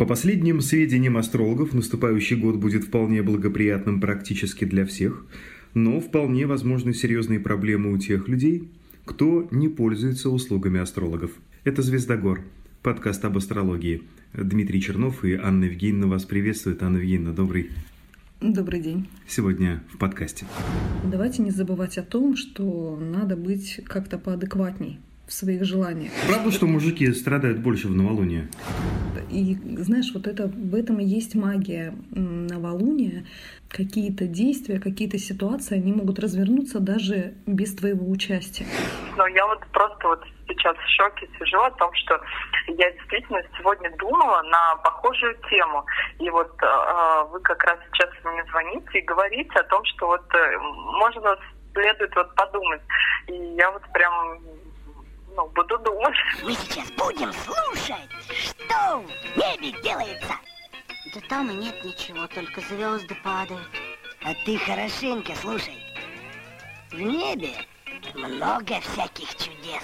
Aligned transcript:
По 0.00 0.06
последним 0.06 0.62
сведениям 0.62 1.18
астрологов, 1.18 1.74
наступающий 1.74 2.34
год 2.34 2.56
будет 2.56 2.84
вполне 2.84 3.22
благоприятным 3.22 4.00
практически 4.00 4.64
для 4.64 4.86
всех, 4.86 5.26
но 5.74 6.00
вполне 6.00 6.46
возможны 6.46 6.94
серьезные 6.94 7.38
проблемы 7.38 7.92
у 7.92 7.98
тех 7.98 8.26
людей, 8.26 8.70
кто 9.04 9.46
не 9.50 9.68
пользуется 9.68 10.30
услугами 10.30 10.80
астрологов. 10.80 11.32
Это 11.64 11.82
«Звездогор», 11.82 12.40
подкаст 12.82 13.22
об 13.26 13.36
астрологии. 13.36 14.02
Дмитрий 14.32 14.80
Чернов 14.80 15.22
и 15.22 15.34
Анна 15.34 15.64
Евгеньевна 15.64 16.06
вас 16.06 16.24
приветствуют. 16.24 16.82
Анна 16.82 16.96
Евгеньевна, 16.96 17.34
добрый 17.34 17.68
Добрый 18.40 18.80
день. 18.80 19.06
Сегодня 19.28 19.84
в 19.92 19.98
подкасте. 19.98 20.46
Давайте 21.04 21.42
не 21.42 21.50
забывать 21.50 21.98
о 21.98 22.02
том, 22.02 22.36
что 22.36 22.98
надо 22.98 23.36
быть 23.36 23.82
как-то 23.84 24.16
поадекватней 24.16 24.98
в 25.26 25.34
своих 25.34 25.64
желаниях. 25.64 26.10
Правда, 26.26 26.50
что 26.50 26.66
мужики 26.66 27.12
страдают 27.12 27.58
больше 27.58 27.88
в 27.88 27.94
новолуние? 27.94 28.48
И 29.30 29.56
знаешь, 29.78 30.10
вот 30.14 30.26
это 30.26 30.48
в 30.48 30.74
этом 30.74 30.98
и 30.98 31.04
есть 31.04 31.34
магия 31.34 31.94
новолуния. 32.10 33.24
Какие-то 33.68 34.26
действия, 34.26 34.80
какие-то 34.80 35.18
ситуации, 35.18 35.76
они 35.76 35.92
могут 35.92 36.18
развернуться 36.18 36.80
даже 36.80 37.34
без 37.46 37.74
твоего 37.74 38.10
участия. 38.10 38.66
Но 39.16 39.26
я 39.28 39.46
вот 39.46 39.64
просто 39.72 40.08
вот 40.08 40.24
сейчас 40.48 40.76
в 40.76 40.88
шоке 40.88 41.28
сижу 41.38 41.60
о 41.60 41.70
том, 41.72 41.90
что 41.94 42.20
я 42.66 42.90
действительно 42.90 43.42
сегодня 43.56 43.96
думала 43.96 44.42
на 44.42 44.76
похожую 44.76 45.36
тему. 45.48 45.84
И 46.18 46.28
вот 46.30 46.52
э, 46.62 47.24
вы 47.30 47.40
как 47.40 47.62
раз 47.64 47.78
сейчас 47.92 48.10
мне 48.24 48.44
звоните 48.50 48.98
и 48.98 49.04
говорите 49.04 49.52
о 49.54 49.64
том, 49.64 49.84
что 49.84 50.08
вот 50.08 50.34
э, 50.34 50.58
можно 50.58 51.36
следует 51.72 52.14
вот 52.16 52.34
подумать. 52.34 52.82
И 53.28 53.34
я 53.56 53.70
вот 53.70 53.82
прям 53.92 54.40
ну, 55.36 55.48
буду 55.48 55.78
думать. 55.78 56.14
Мы 56.42 56.54
сейчас 56.54 56.90
будем 56.92 57.32
слушать, 57.32 58.08
что 58.28 58.98
в 58.98 59.36
небе 59.36 59.72
делается. 59.82 60.34
Да 61.14 61.20
там 61.28 61.50
и 61.50 61.54
нет 61.54 61.84
ничего, 61.84 62.26
только 62.28 62.60
звезды 62.60 63.14
падают. 63.22 63.68
А 64.22 64.34
ты 64.44 64.58
хорошенько 64.58 65.34
слушай. 65.34 65.76
В 66.90 67.00
небе 67.00 67.54
много 68.14 68.80
всяких 68.80 69.28
чудес. 69.36 69.82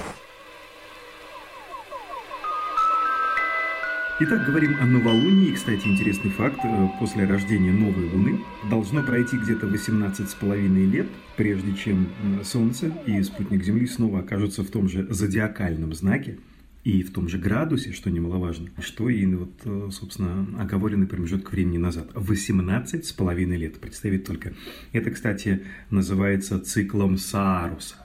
Итак, 4.19 4.47
говорим 4.47 4.75
о 4.81 4.87
новолунии. 4.87 5.53
Кстати, 5.53 5.87
интересный 5.87 6.31
факт. 6.31 6.59
Э, 6.65 6.89
после 6.99 7.27
рождения 7.27 7.71
новой 7.71 8.09
Луны 8.09 8.41
должно 8.71 9.03
пройти 9.03 9.37
где-то 9.37 9.67
18 9.67 10.31
с 10.31 10.35
половиной 10.35 10.87
лет, 10.87 11.07
прежде 11.37 11.75
чем 11.75 12.09
э, 12.23 12.43
Солнце 12.43 12.87
и 13.05 13.23
спутник 13.23 13.63
Земли 13.63 13.87
снова 13.87 14.21
окажутся 14.21 14.63
в 14.63 14.71
том 14.71 14.89
же 14.89 15.07
зодиакальном 15.13 15.93
знаке 15.93 16.39
и 16.83 17.03
в 17.03 17.13
том 17.13 17.29
же 17.29 17.37
градусе, 17.37 17.93
что 17.93 18.09
немаловажно, 18.09 18.71
что 18.81 19.11
и, 19.11 19.27
вот, 19.27 19.53
э, 19.67 19.91
собственно, 19.93 20.47
оговоренный 20.59 21.07
промежуток 21.07 21.53
времени 21.53 21.77
назад. 21.77 22.09
18 22.15 23.05
с 23.05 23.13
половиной 23.13 23.59
лет, 23.59 23.79
представить 23.79 24.25
только. 24.25 24.55
Это, 24.93 25.11
кстати, 25.11 25.63
называется 25.91 26.59
циклом 26.59 27.19
Сааруса. 27.19 27.97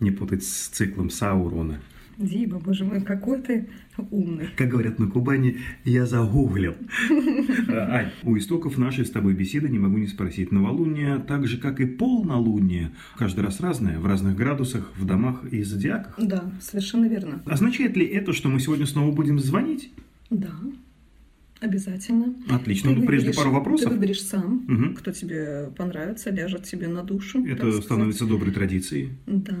Не 0.00 0.10
путать 0.10 0.42
с 0.42 0.68
циклом 0.68 1.10
Саурона– 1.10 1.82
Дима, 2.18 2.58
боже 2.58 2.84
мой, 2.84 3.00
какой 3.00 3.40
ты 3.40 3.68
умный. 4.10 4.48
Как 4.56 4.68
говорят 4.68 4.98
на 4.98 5.08
Кубани, 5.08 5.58
я 5.84 6.06
загуглил. 6.06 6.74
Ань, 7.68 8.10
у 8.22 8.36
истоков 8.36 8.78
нашей 8.78 9.04
с 9.04 9.10
тобой 9.10 9.34
беседы 9.34 9.68
не 9.68 9.78
могу 9.78 9.98
не 9.98 10.06
спросить. 10.06 10.52
Новолуние, 10.52 11.18
так 11.18 11.46
же, 11.46 11.58
как 11.58 11.80
и 11.80 11.86
полнолуние, 11.86 12.92
каждый 13.16 13.40
раз 13.40 13.60
разное, 13.60 13.98
в 13.98 14.06
разных 14.06 14.36
градусах, 14.36 14.92
в 14.96 15.04
домах 15.04 15.44
и 15.50 15.62
зодиаках? 15.62 16.14
Да, 16.18 16.52
совершенно 16.60 17.06
верно. 17.06 17.42
Означает 17.46 17.96
ли 17.96 18.06
это, 18.06 18.32
что 18.32 18.48
мы 18.48 18.60
сегодня 18.60 18.86
снова 18.86 19.12
будем 19.12 19.38
звонить? 19.38 19.90
Да. 20.30 20.52
Обязательно. 21.64 22.34
Отлично. 22.50 22.90
Ты 22.90 22.96
ну, 23.00 23.06
прежде 23.06 23.32
пару 23.32 23.50
вопросов. 23.50 23.88
Ты 23.88 23.94
выберешь 23.94 24.22
сам, 24.22 24.66
угу. 24.68 24.94
кто 24.96 25.12
тебе 25.12 25.70
понравится, 25.74 26.28
ляжет 26.28 26.64
тебе 26.64 26.88
на 26.88 27.02
душу. 27.02 27.42
Это 27.46 27.80
становится 27.80 28.26
доброй 28.26 28.52
традицией. 28.52 29.12
Да. 29.26 29.56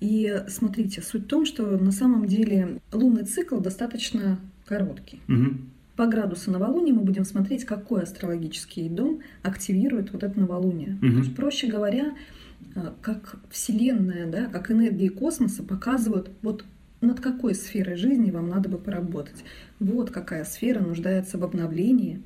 И 0.00 0.42
смотрите, 0.48 1.00
суть 1.00 1.26
в 1.26 1.28
том, 1.28 1.46
что 1.46 1.78
на 1.78 1.92
самом 1.92 2.26
деле 2.26 2.80
лунный 2.92 3.24
цикл 3.24 3.58
достаточно 3.58 4.40
короткий. 4.66 5.20
Угу. 5.28 5.54
По 5.94 6.06
градусу 6.06 6.50
новолуния 6.50 6.92
мы 6.92 7.02
будем 7.02 7.24
смотреть, 7.24 7.64
какой 7.64 8.02
астрологический 8.02 8.88
дом 8.88 9.20
активирует 9.42 10.12
вот 10.12 10.24
это 10.24 10.38
новолуние. 10.40 10.98
Угу. 11.00 11.10
То 11.12 11.18
есть, 11.18 11.36
проще 11.36 11.68
говоря, 11.68 12.14
э, 12.74 12.90
как 13.00 13.36
Вселенная, 13.50 14.26
да, 14.26 14.46
как 14.46 14.72
энергии 14.72 15.08
космоса 15.08 15.62
показывают 15.62 16.30
вот 16.42 16.64
над 17.00 17.20
какой 17.20 17.54
сферой 17.54 17.96
жизни 17.96 18.30
вам 18.30 18.48
надо 18.48 18.68
бы 18.68 18.78
поработать. 18.78 19.44
Вот 19.80 20.10
какая 20.10 20.44
сфера 20.44 20.80
нуждается 20.80 21.38
в 21.38 21.44
обновлении 21.44 22.20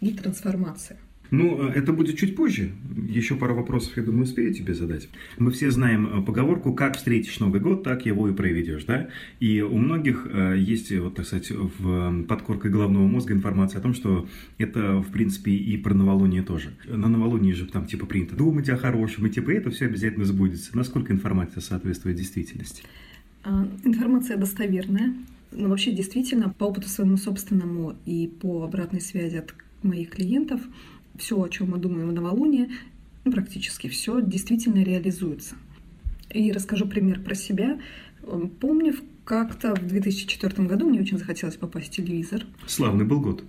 и 0.00 0.12
трансформации. 0.12 0.96
Ну, 1.30 1.68
это 1.68 1.92
будет 1.92 2.16
чуть 2.16 2.36
позже. 2.36 2.70
Еще 3.06 3.36
пару 3.36 3.54
вопросов, 3.54 3.96
я 3.96 4.02
думаю, 4.02 4.22
успею 4.22 4.54
тебе 4.54 4.74
задать. 4.74 5.08
Мы 5.36 5.50
все 5.50 5.70
знаем 5.70 6.06
э, 6.06 6.22
поговорку 6.24 6.72
«как 6.72 6.96
встретишь 6.96 7.38
Новый 7.38 7.60
год, 7.60 7.82
так 7.82 8.06
его 8.06 8.28
и 8.28 8.32
проведешь», 8.32 8.84
да? 8.84 9.08
И 9.38 9.60
у 9.60 9.76
многих 9.76 10.26
э, 10.30 10.56
есть, 10.58 10.90
вот, 10.92 11.16
так 11.16 11.26
сказать, 11.26 11.50
в 11.50 12.24
подкоркой 12.24 12.70
головного 12.70 13.06
мозга 13.06 13.34
информация 13.34 13.78
о 13.80 13.82
том, 13.82 13.92
что 13.92 14.26
это, 14.56 15.00
в 15.00 15.10
принципе, 15.12 15.52
и 15.52 15.76
про 15.76 15.92
новолуние 15.92 16.42
тоже. 16.42 16.70
На 16.86 17.08
новолуние 17.08 17.54
же 17.54 17.66
там, 17.66 17.86
типа, 17.86 18.06
принято 18.06 18.34
думать 18.34 18.70
о 18.70 18.78
хорошем, 18.78 19.26
и, 19.26 19.30
типа, 19.30 19.50
это 19.50 19.70
все 19.70 19.84
обязательно 19.84 20.24
сбудется. 20.24 20.74
Насколько 20.74 21.12
информация 21.12 21.60
соответствует 21.60 22.16
действительности? 22.16 22.84
А, 23.48 23.66
информация 23.84 24.36
достоверная. 24.36 25.14
Но 25.52 25.70
вообще 25.70 25.92
действительно 25.92 26.50
по 26.50 26.64
опыту 26.64 26.88
своему 26.88 27.16
собственному 27.16 27.96
и 28.04 28.26
по 28.26 28.64
обратной 28.64 29.00
связи 29.00 29.36
от 29.36 29.54
моих 29.82 30.10
клиентов 30.10 30.60
все, 31.16 31.42
о 31.42 31.48
чем 31.48 31.70
мы 31.70 31.78
думаем 31.78 32.08
в 32.08 32.12
новолуние, 32.12 32.68
ну, 33.24 33.32
практически 33.32 33.88
все 33.88 34.20
действительно 34.20 34.82
реализуется. 34.82 35.54
И 36.30 36.52
расскажу 36.52 36.86
пример 36.86 37.22
про 37.22 37.34
себя. 37.34 37.80
Помню, 38.60 38.94
как-то 39.24 39.74
в 39.74 39.86
2004 39.86 40.68
году 40.68 40.86
мне 40.86 41.00
очень 41.00 41.18
захотелось 41.18 41.56
попасть 41.56 41.88
в 41.88 41.90
телевизор. 41.90 42.44
Славный 42.66 43.06
был 43.06 43.20
год. 43.20 43.42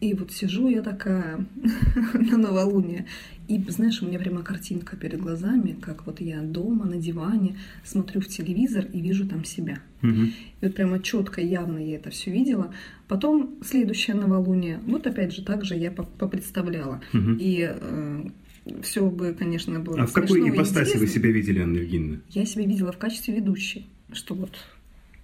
И 0.00 0.12
вот 0.14 0.32
сижу 0.32 0.68
я 0.68 0.82
такая 0.82 1.46
на 2.14 2.36
новолуние. 2.36 3.06
И, 3.48 3.62
знаешь, 3.68 4.00
у 4.02 4.06
меня 4.06 4.18
прямо 4.18 4.42
картинка 4.42 4.96
перед 4.96 5.20
глазами, 5.20 5.76
как 5.80 6.06
вот 6.06 6.20
я 6.20 6.40
дома 6.40 6.86
на 6.86 6.96
диване 6.96 7.58
смотрю 7.84 8.20
в 8.20 8.28
телевизор 8.28 8.86
и 8.92 9.00
вижу 9.00 9.26
там 9.26 9.44
себя. 9.44 9.78
Угу. 10.02 10.10
И 10.12 10.32
вот 10.62 10.74
прямо 10.74 11.02
четко, 11.02 11.40
явно 11.40 11.78
я 11.78 11.96
это 11.96 12.10
все 12.10 12.30
видела. 12.30 12.72
Потом 13.06 13.56
следующее 13.62 14.16
новолуние, 14.16 14.80
вот 14.86 15.06
опять 15.06 15.34
же 15.34 15.44
так 15.44 15.64
же 15.64 15.74
я 15.74 15.90
попредставляла. 15.90 17.02
Угу. 17.12 17.36
И 17.38 17.68
э, 17.70 18.24
все 18.82 19.10
бы, 19.10 19.34
конечно, 19.38 19.78
было 19.80 20.02
А 20.02 20.06
в 20.06 20.12
какой 20.12 20.48
ипостаси 20.48 20.96
вы 20.96 21.06
себя 21.06 21.30
видели, 21.30 21.60
Анна 21.60 21.78
Евгеньевна? 21.78 22.20
Я 22.30 22.46
себя 22.46 22.64
видела 22.64 22.92
в 22.92 22.98
качестве 22.98 23.34
ведущей. 23.34 23.86
Что 24.12 24.34
вот 24.34 24.52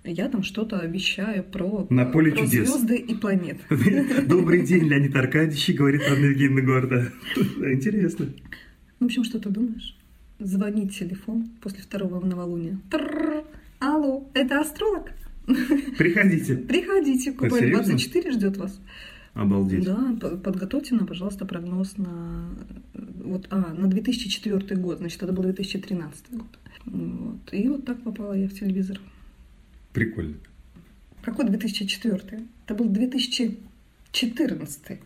я 0.04 0.28
там 0.28 0.42
что-то 0.42 0.78
обещаю 0.78 1.44
про, 1.44 1.86
На 1.90 2.06
поле 2.06 2.32
про 2.32 2.40
чудес. 2.40 2.68
звезды 2.68 2.96
и 2.96 3.14
планеты. 3.14 3.60
Добрый 4.26 4.62
день, 4.62 4.88
Леонид 4.88 5.14
Аркадьевич, 5.14 5.76
говорит 5.76 6.02
Анна 6.08 6.26
Евгеньевна 6.26 6.62
Горда. 6.62 7.12
Интересно. 7.36 8.26
В 8.98 9.04
общем, 9.04 9.24
что 9.24 9.38
ты 9.38 9.50
думаешь? 9.50 9.96
Звонит 10.38 10.94
телефон 10.94 11.50
после 11.60 11.82
второго 11.82 12.24
новолуния. 12.24 12.78
Алло, 13.78 14.28
это 14.34 14.60
астролог? 14.60 15.10
Приходите. 15.46 16.56
Приходите, 16.56 17.32
Кубань 17.32 17.70
24 17.70 18.32
ждет 18.32 18.56
вас. 18.56 18.80
Обалдеть. 19.34 19.84
Да, 19.84 20.16
подготовьте 20.42 20.94
нам, 20.94 21.06
пожалуйста, 21.06 21.46
прогноз 21.46 21.96
на, 21.98 22.50
вот, 22.94 23.46
а, 23.50 23.74
на 23.74 23.86
2004 23.86 24.76
год, 24.76 24.98
значит, 24.98 25.22
это 25.22 25.32
был 25.32 25.44
2013 25.44 26.24
год. 26.32 26.58
Вот. 26.84 27.52
И 27.52 27.68
вот 27.68 27.84
так 27.84 28.02
попала 28.02 28.32
я 28.32 28.48
в 28.48 28.52
телевизор. 28.52 28.98
Прикольно. 29.92 30.36
Какой 31.22 31.46
2004? 31.46 32.42
Это 32.64 32.74
был 32.74 32.86
2014. 32.86 35.00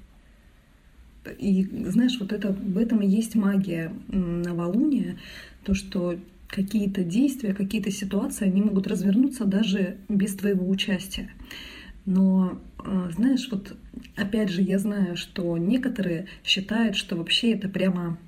И 1.39 1.65
знаешь, 1.89 2.19
вот 2.21 2.33
это, 2.33 2.53
в 2.53 2.79
этом 2.79 3.01
и 3.01 3.09
есть 3.09 3.35
магия 3.35 3.93
новолуния, 4.09 5.19
то, 5.65 5.75
что 5.75 6.19
какие-то 6.49 7.03
действия, 7.03 7.55
какие-то 7.55 7.91
ситуации, 7.91 8.47
они 8.47 8.63
могут 8.63 8.87
развернуться 8.87 9.45
даже 9.45 9.97
без 10.09 10.37
твоего 10.37 10.69
участия. 10.69 11.31
Но, 12.05 12.61
а, 12.79 13.11
знаешь, 13.11 13.49
вот 13.51 13.77
опять 14.15 14.51
же, 14.51 14.63
я 14.63 14.79
знаю, 14.79 15.17
что 15.17 15.57
некоторые 15.57 16.27
считают, 16.45 16.97
что 16.97 17.17
вообще 17.17 17.53
это 17.53 17.69
прямо 17.69 18.19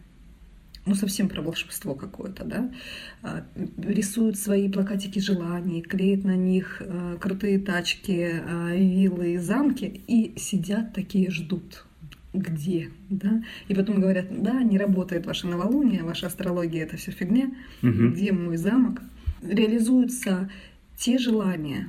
ну, 0.86 0.94
совсем 0.94 1.28
про 1.28 1.42
волшебство 1.42 1.94
какое-то, 1.94 2.44
да, 2.44 2.70
а, 3.22 3.44
рисуют 3.76 4.38
свои 4.38 4.70
плакатики 4.70 5.18
желаний, 5.18 5.82
клеят 5.82 6.24
на 6.24 6.36
них 6.36 6.80
а, 6.80 7.16
крутые 7.18 7.58
тачки, 7.58 8.40
а, 8.48 8.74
виллы 8.74 9.38
замки 9.38 10.00
и 10.06 10.32
сидят 10.38 10.94
такие 10.94 11.30
ждут. 11.30 11.84
Где, 12.32 12.90
да? 13.08 13.42
И 13.66 13.74
потом 13.74 14.00
говорят, 14.00 14.26
да, 14.42 14.62
не 14.62 14.78
работает 14.78 15.26
ваша 15.26 15.48
новолуние, 15.48 16.02
ваша 16.02 16.26
астрология, 16.26 16.84
это 16.84 16.98
все 16.98 17.10
фигня. 17.10 17.50
Угу. 17.82 18.10
Где 18.10 18.32
мой 18.32 18.58
замок? 18.58 19.00
Реализуются 19.42 20.50
те 20.98 21.18
желания, 21.18 21.88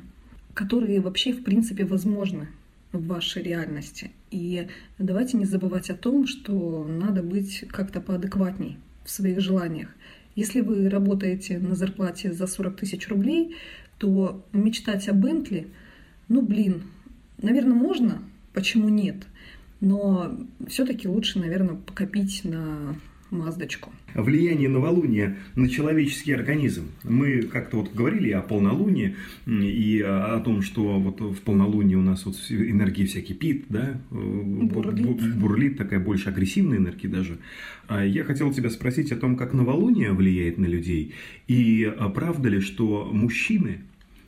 которые 0.54 1.02
вообще, 1.02 1.34
в 1.34 1.44
принципе, 1.44 1.86
возможны 1.86 2.48
в 2.94 3.06
вашей 3.08 3.44
реальности. 3.44 4.12
И 4.32 4.68
давайте 4.98 5.36
не 5.36 5.46
забывать 5.46 5.90
о 5.90 5.96
том, 5.96 6.26
что 6.28 6.86
надо 6.88 7.24
быть 7.24 7.66
как-то 7.68 8.00
поадекватней 8.00 8.78
в 9.08 9.10
своих 9.10 9.40
желаниях. 9.40 9.90
Если 10.36 10.60
вы 10.60 10.90
работаете 10.90 11.58
на 11.58 11.76
зарплате 11.76 12.34
за 12.34 12.46
40 12.46 12.76
тысяч 12.76 13.08
рублей, 13.08 13.56
то 13.98 14.46
мечтать 14.52 15.08
о 15.08 15.14
Бентли, 15.14 15.68
ну 16.28 16.42
блин, 16.42 16.84
наверное, 17.42 17.74
можно, 17.74 18.22
почему 18.54 18.90
нет? 18.90 19.26
Но 19.80 20.38
все-таки 20.68 21.08
лучше, 21.08 21.40
наверное, 21.40 21.76
покопить 21.76 22.42
на 22.44 23.00
Маздочку. 23.30 23.92
Влияние 24.14 24.70
новолуния 24.70 25.38
на 25.56 25.68
человеческий 25.68 26.32
организм. 26.32 26.86
Мы 27.04 27.42
как-то 27.42 27.78
вот 27.78 27.94
говорили 27.94 28.32
о 28.32 28.42
полнолунии 28.42 29.16
и 29.46 30.02
о 30.02 30.40
том, 30.40 30.62
что 30.62 31.00
вот 31.00 31.20
в 31.20 31.42
полнолунии 31.42 31.96
у 31.96 32.02
нас 32.02 32.26
вот 32.26 32.36
энергии 32.50 33.06
вся 33.06 33.22
кипит, 33.22 33.66
да, 33.70 34.00
бурлит. 34.10 35.38
бурлит, 35.38 35.78
такая 35.78 36.00
больше 36.00 36.30
агрессивная 36.30 36.78
энергия 36.78 37.10
даже. 37.10 37.38
А 37.88 38.06
я 38.06 38.24
хотел 38.24 38.54
тебя 38.54 38.70
спросить 38.70 39.12
о 39.12 39.18
том, 39.18 39.36
как 39.36 39.54
новолуние 39.54 40.14
влияет 40.14 40.58
на 40.58 40.66
людей, 40.66 41.14
и 41.48 41.84
а 41.84 42.10
правда 42.10 42.50
ли, 42.50 42.62
что 42.62 43.10
мужчины 43.12 43.82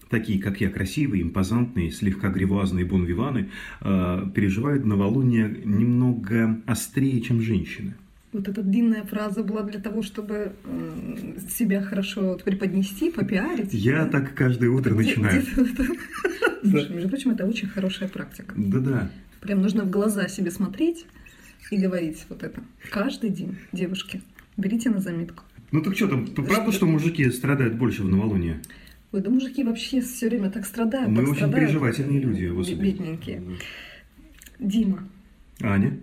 такие, 0.10 0.42
как 0.42 0.60
я, 0.60 0.70
красивые, 0.70 1.24
импозантные, 1.24 1.92
слегка 1.92 2.30
гривуазные 2.30 2.84
бонвиваны, 2.84 3.50
а, 3.80 4.30
переживают 4.32 4.86
новолуние 4.86 5.62
немного 5.64 6.60
острее, 6.66 7.22
чем 7.22 7.42
женщины. 7.42 7.94
Вот 8.32 8.48
эта 8.48 8.62
длинная 8.62 9.04
фраза 9.04 9.44
была 9.44 9.64
для 9.64 9.80
того, 9.80 10.04
чтобы 10.04 10.54
себя 11.50 11.82
хорошо 11.82 12.38
преподнести, 12.44 13.10
попиарить. 13.12 13.74
Я 13.74 14.06
да? 14.06 14.20
так 14.20 14.36
каждое 14.36 14.70
утро 14.70 14.94
начинаю. 14.94 15.42
Слушай, 16.64 16.94
между 16.94 17.10
прочим, 17.10 17.32
это 17.32 17.48
очень 17.48 17.68
хорошая 17.68 18.08
практика. 18.08 18.54
Да-да. 18.56 19.10
Прям 19.42 19.62
нужно 19.62 19.84
в 19.84 19.90
глаза 19.90 20.28
себе 20.28 20.52
смотреть 20.52 21.06
и 21.72 21.78
говорить 21.78 22.26
вот 22.30 22.44
это. 22.44 22.62
Каждый 22.92 23.32
день, 23.32 23.58
девушки, 23.72 24.22
берите 24.58 24.90
на 24.90 25.00
заметку. 25.00 25.44
Ну 25.72 25.82
так 25.82 25.96
что 25.96 26.08
там, 26.08 26.28
правда, 26.28 26.72
что 26.72 26.86
мужики 26.86 27.30
страдают 27.32 27.76
больше 27.76 28.04
в 28.04 28.10
новолуние? 28.10 28.62
Ой, 29.12 29.22
да 29.22 29.30
мужики 29.32 29.64
вообще 29.64 30.02
все 30.02 30.30
время 30.30 30.52
так 30.52 30.66
страдают. 30.66 31.10
Мы 31.10 31.18
так 31.18 31.26
очень 31.26 31.36
страдают, 31.38 31.68
переживательные 31.68 32.20
люди. 32.20 32.74
Бедненькие. 32.74 33.44
Дима. 34.60 35.08
Аня? 35.62 35.98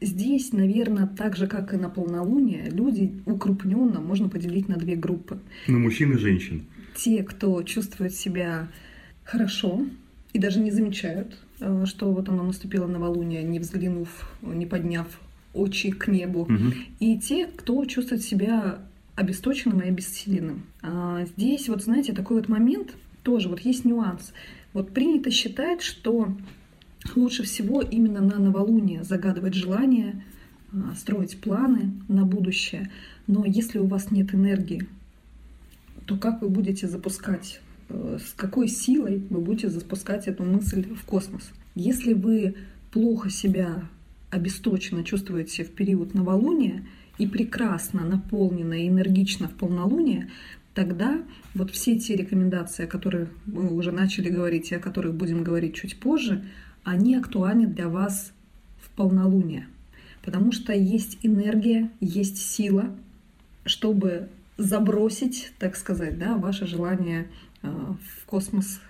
Здесь, 0.00 0.52
наверное, 0.52 1.06
так 1.06 1.36
же, 1.36 1.46
как 1.46 1.72
и 1.72 1.76
на 1.76 1.88
полнолуние, 1.88 2.68
люди 2.70 3.12
укрупненно 3.26 4.00
можно 4.00 4.28
поделить 4.28 4.68
на 4.68 4.76
две 4.76 4.96
группы. 4.96 5.38
На 5.66 5.78
мужчин 5.78 6.12
и 6.12 6.18
женщин. 6.18 6.66
Те, 6.96 7.22
кто 7.22 7.62
чувствует 7.62 8.14
себя 8.14 8.68
хорошо 9.24 9.86
и 10.32 10.38
даже 10.38 10.60
не 10.60 10.70
замечают, 10.70 11.38
э, 11.60 11.84
что 11.86 12.12
вот 12.12 12.28
оно 12.28 12.44
наступило 12.44 12.86
новолуние, 12.86 13.42
не 13.42 13.58
взглянув, 13.58 14.08
не 14.42 14.66
подняв 14.66 15.06
очи 15.54 15.90
к 15.90 16.08
небу. 16.08 16.40
Угу. 16.40 16.74
И 17.00 17.18
те, 17.18 17.46
кто 17.46 17.84
чувствует 17.84 18.22
себя 18.22 18.80
обесточенным 19.14 19.80
и 19.80 19.88
обессиленным. 19.88 20.64
А 20.82 21.24
здесь, 21.24 21.68
вот 21.68 21.82
знаете, 21.82 22.12
такой 22.12 22.38
вот 22.38 22.48
момент, 22.48 22.94
тоже 23.22 23.48
вот 23.48 23.60
есть 23.60 23.84
нюанс. 23.84 24.32
Вот 24.72 24.92
принято 24.92 25.30
считать, 25.30 25.82
что 25.82 26.36
лучше 27.14 27.42
всего 27.42 27.82
именно 27.82 28.20
на 28.20 28.38
новолуние 28.38 29.04
загадывать 29.04 29.54
желания, 29.54 30.24
а, 30.72 30.94
строить 30.94 31.38
планы 31.40 31.92
на 32.08 32.24
будущее. 32.24 32.90
Но 33.26 33.44
если 33.44 33.78
у 33.78 33.86
вас 33.86 34.10
нет 34.10 34.34
энергии, 34.34 34.86
то 36.06 36.16
как 36.16 36.42
вы 36.42 36.48
будете 36.48 36.88
запускать, 36.88 37.60
э, 37.88 38.18
с 38.20 38.32
какой 38.34 38.68
силой 38.68 39.22
вы 39.30 39.40
будете 39.40 39.70
запускать 39.70 40.26
эту 40.26 40.44
мысль 40.44 40.86
в 40.94 41.04
космос? 41.04 41.50
Если 41.74 42.12
вы 42.12 42.56
плохо 42.92 43.30
себя 43.30 43.88
обесточенно 44.30 45.04
чувствуете 45.04 45.64
в 45.64 45.70
период 45.70 46.14
новолуния, 46.14 46.84
и 47.18 47.26
прекрасно 47.26 48.04
наполнена 48.04 48.74
и 48.74 48.88
энергично 48.88 49.48
в 49.48 49.54
полнолуние, 49.54 50.30
тогда 50.74 51.22
вот 51.54 51.70
все 51.70 51.98
те 51.98 52.16
рекомендации, 52.16 52.84
о 52.84 52.88
которых 52.88 53.28
мы 53.46 53.72
уже 53.72 53.92
начали 53.92 54.28
говорить 54.28 54.72
и 54.72 54.74
о 54.74 54.80
которых 54.80 55.14
будем 55.14 55.44
говорить 55.44 55.74
чуть 55.74 55.98
позже, 55.98 56.44
они 56.84 57.16
актуальны 57.16 57.66
для 57.66 57.88
вас 57.88 58.32
в 58.78 58.90
полнолуние. 58.90 59.66
Потому 60.22 60.52
что 60.52 60.72
есть 60.72 61.18
энергия, 61.22 61.90
есть 62.00 62.38
сила, 62.38 62.94
чтобы 63.64 64.28
забросить, 64.56 65.52
так 65.58 65.76
сказать, 65.76 66.18
да, 66.18 66.36
ваше 66.36 66.66
желание 66.66 67.26
э, 67.62 67.68
в 67.68 68.24
космос, 68.26 68.80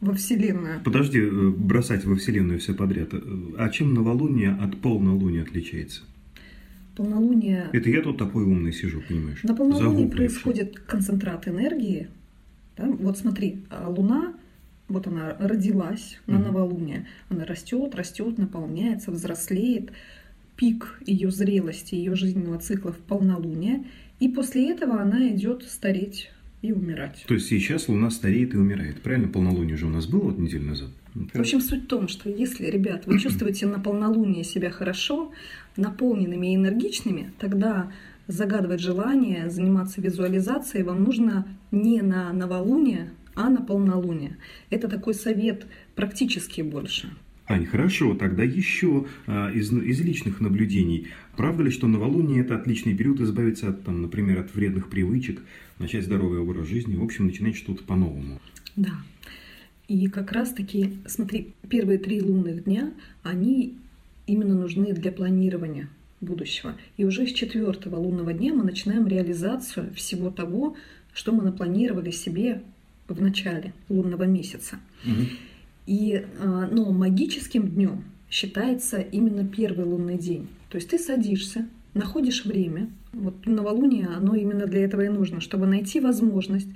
во 0.00 0.14
Вселенную. 0.14 0.80
Подожди, 0.84 1.18
э, 1.20 1.48
бросать 1.50 2.04
во 2.04 2.14
Вселенную 2.16 2.60
все 2.60 2.74
подряд. 2.74 3.10
А 3.56 3.68
чем 3.70 3.94
новолуние 3.94 4.52
от 4.52 4.80
полнолуния 4.80 5.42
отличается? 5.42 6.02
полнолуние... 6.98 7.70
Это 7.72 7.88
я 7.90 8.02
тут 8.02 8.18
такой 8.18 8.44
умный 8.44 8.72
сижу, 8.72 9.00
понимаешь? 9.08 9.42
На 9.44 9.54
полнолунии 9.54 10.08
происходит 10.08 10.80
концентрат 10.80 11.46
энергии. 11.46 12.08
Да? 12.76 12.86
Вот 12.86 13.18
смотри, 13.18 13.64
Луна, 13.86 14.34
вот 14.88 15.06
она 15.06 15.36
родилась 15.38 16.18
на 16.26 16.38
новолуние, 16.38 17.06
она 17.28 17.44
растет, 17.44 17.94
растет, 17.94 18.38
наполняется, 18.38 19.10
взрослеет. 19.10 19.92
Пик 20.56 21.00
ее 21.06 21.30
зрелости, 21.30 21.94
ее 21.94 22.16
жизненного 22.16 22.58
цикла 22.58 22.92
в 22.92 22.98
полнолуние. 22.98 23.84
И 24.18 24.28
после 24.28 24.70
этого 24.70 25.00
она 25.00 25.28
идет 25.28 25.62
стареть 25.62 26.30
и 26.62 26.72
умирать. 26.72 27.24
То 27.28 27.34
есть 27.34 27.46
сейчас 27.46 27.88
Луна 27.88 28.10
стареет 28.10 28.54
и 28.54 28.56
умирает. 28.56 29.00
Правильно? 29.00 29.28
Полнолуние 29.28 29.76
же 29.76 29.86
у 29.86 29.90
нас 29.90 30.06
было 30.06 30.22
вот 30.22 30.38
неделю 30.38 30.64
назад. 30.64 30.88
В 31.14 31.40
общем, 31.40 31.60
суть 31.60 31.84
в 31.84 31.86
том, 31.86 32.08
что 32.08 32.28
если, 32.28 32.66
ребят, 32.66 33.06
вы 33.06 33.18
чувствуете 33.20 33.66
на 33.66 33.78
полнолуние 33.78 34.42
себя 34.42 34.70
хорошо, 34.70 35.32
наполненными 35.76 36.52
и 36.52 36.56
энергичными, 36.56 37.32
тогда 37.38 37.92
загадывать 38.26 38.80
желание, 38.80 39.48
заниматься 39.48 40.00
визуализацией 40.00 40.84
вам 40.84 41.02
нужно 41.02 41.46
не 41.70 42.02
на 42.02 42.32
новолуние, 42.32 43.10
а 43.38 43.50
на 43.50 43.62
полнолуние. 43.62 44.36
Это 44.68 44.88
такой 44.88 45.14
совет 45.14 45.66
практически 45.94 46.60
больше. 46.60 47.08
Ань, 47.46 47.66
хорошо, 47.66 48.14
тогда 48.14 48.42
еще 48.42 49.06
а, 49.26 49.50
из, 49.52 49.72
из 49.72 50.00
личных 50.00 50.40
наблюдений. 50.40 51.06
Правда 51.36 51.62
ли, 51.62 51.70
что 51.70 51.86
новолуние– 51.86 52.40
это 52.42 52.56
отличный 52.56 52.94
период 52.94 53.20
избавиться, 53.20 53.68
от, 53.68 53.84
там, 53.84 54.02
например, 54.02 54.40
от 54.40 54.54
вредных 54.54 54.90
привычек, 54.90 55.40
начать 55.78 56.04
здоровый 56.04 56.40
образ 56.40 56.66
жизни, 56.66 56.96
в 56.96 57.02
общем, 57.02 57.26
начинать 57.26 57.56
что-то 57.56 57.84
по-новому? 57.84 58.40
Да. 58.74 58.92
И 59.86 60.08
как 60.08 60.32
раз-таки, 60.32 60.98
смотри, 61.06 61.54
первые 61.70 61.98
три 61.98 62.20
лунных 62.20 62.64
дня, 62.64 62.92
они 63.22 63.76
именно 64.26 64.54
нужны 64.54 64.92
для 64.92 65.12
планирования 65.12 65.88
будущего. 66.20 66.74
И 66.96 67.04
уже 67.04 67.26
с 67.26 67.32
четвертого 67.32 67.96
лунного 67.96 68.32
дня 68.32 68.52
мы 68.52 68.64
начинаем 68.64 69.06
реализацию 69.06 69.94
всего 69.94 70.30
того, 70.30 70.76
что 71.12 71.32
мы 71.32 71.44
напланировали 71.44 72.10
себе 72.10 72.62
в 73.08 73.20
начале 73.20 73.72
лунного 73.88 74.24
месяца. 74.24 74.76
Угу. 75.04 75.22
И, 75.86 76.24
а, 76.40 76.68
но 76.70 76.92
магическим 76.92 77.68
днем 77.68 78.04
считается 78.30 78.98
именно 78.98 79.46
первый 79.46 79.86
лунный 79.86 80.18
день. 80.18 80.48
То 80.68 80.76
есть 80.76 80.90
ты 80.90 80.98
садишься, 80.98 81.66
находишь 81.94 82.44
время. 82.44 82.90
Вот 83.12 83.46
новолуние, 83.46 84.06
оно 84.06 84.34
именно 84.34 84.66
для 84.66 84.84
этого 84.84 85.00
и 85.00 85.08
нужно, 85.08 85.40
чтобы 85.40 85.66
найти 85.66 85.98
возможность 85.98 86.68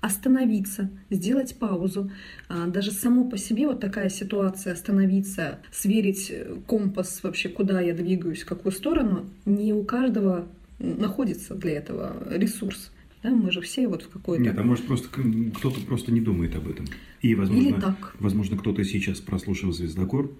остановиться, 0.00 0.88
сделать 1.10 1.56
паузу. 1.56 2.10
А, 2.48 2.66
даже 2.66 2.92
само 2.92 3.24
по 3.24 3.36
себе 3.36 3.66
вот 3.66 3.80
такая 3.80 4.08
ситуация, 4.08 4.72
остановиться, 4.72 5.58
сверить 5.72 6.30
э, 6.30 6.56
компас 6.66 7.22
вообще, 7.22 7.48
куда 7.48 7.80
я 7.80 7.92
двигаюсь, 7.92 8.42
в 8.42 8.46
какую 8.46 8.72
сторону, 8.72 9.26
не 9.44 9.72
у 9.72 9.84
каждого 9.84 10.46
находится 10.78 11.54
для 11.54 11.72
этого 11.72 12.16
ресурс. 12.30 12.92
Да, 13.22 13.30
мы 13.30 13.50
же 13.52 13.60
все 13.60 13.86
вот 13.86 14.02
в 14.02 14.08
какой-то... 14.08 14.42
Нет, 14.42 14.58
а 14.58 14.62
может 14.62 14.86
просто 14.86 15.08
кто-то 15.08 15.80
просто 15.82 16.10
не 16.10 16.20
думает 16.20 16.56
об 16.56 16.68
этом. 16.68 16.86
И, 17.20 17.34
возможно, 17.34 17.68
Или 17.68 17.80
так. 17.80 18.16
возможно 18.18 18.56
кто-то 18.56 18.82
сейчас, 18.84 19.20
прослушав 19.20 19.74
«Звездокор», 19.74 20.30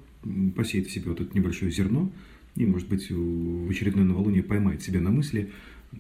посеет 0.57 0.87
в 0.87 0.91
себе 0.91 1.11
вот 1.11 1.21
это 1.21 1.37
небольшое 1.37 1.71
зерно, 1.71 2.11
и, 2.57 2.67
может 2.67 2.89
быть, 2.89 3.11
в 3.11 3.71
очередное 3.71 4.05
новолуние 4.05 4.43
поймает 4.43 4.83
себя 4.83 5.01
на 5.01 5.11
мысли 5.11 5.51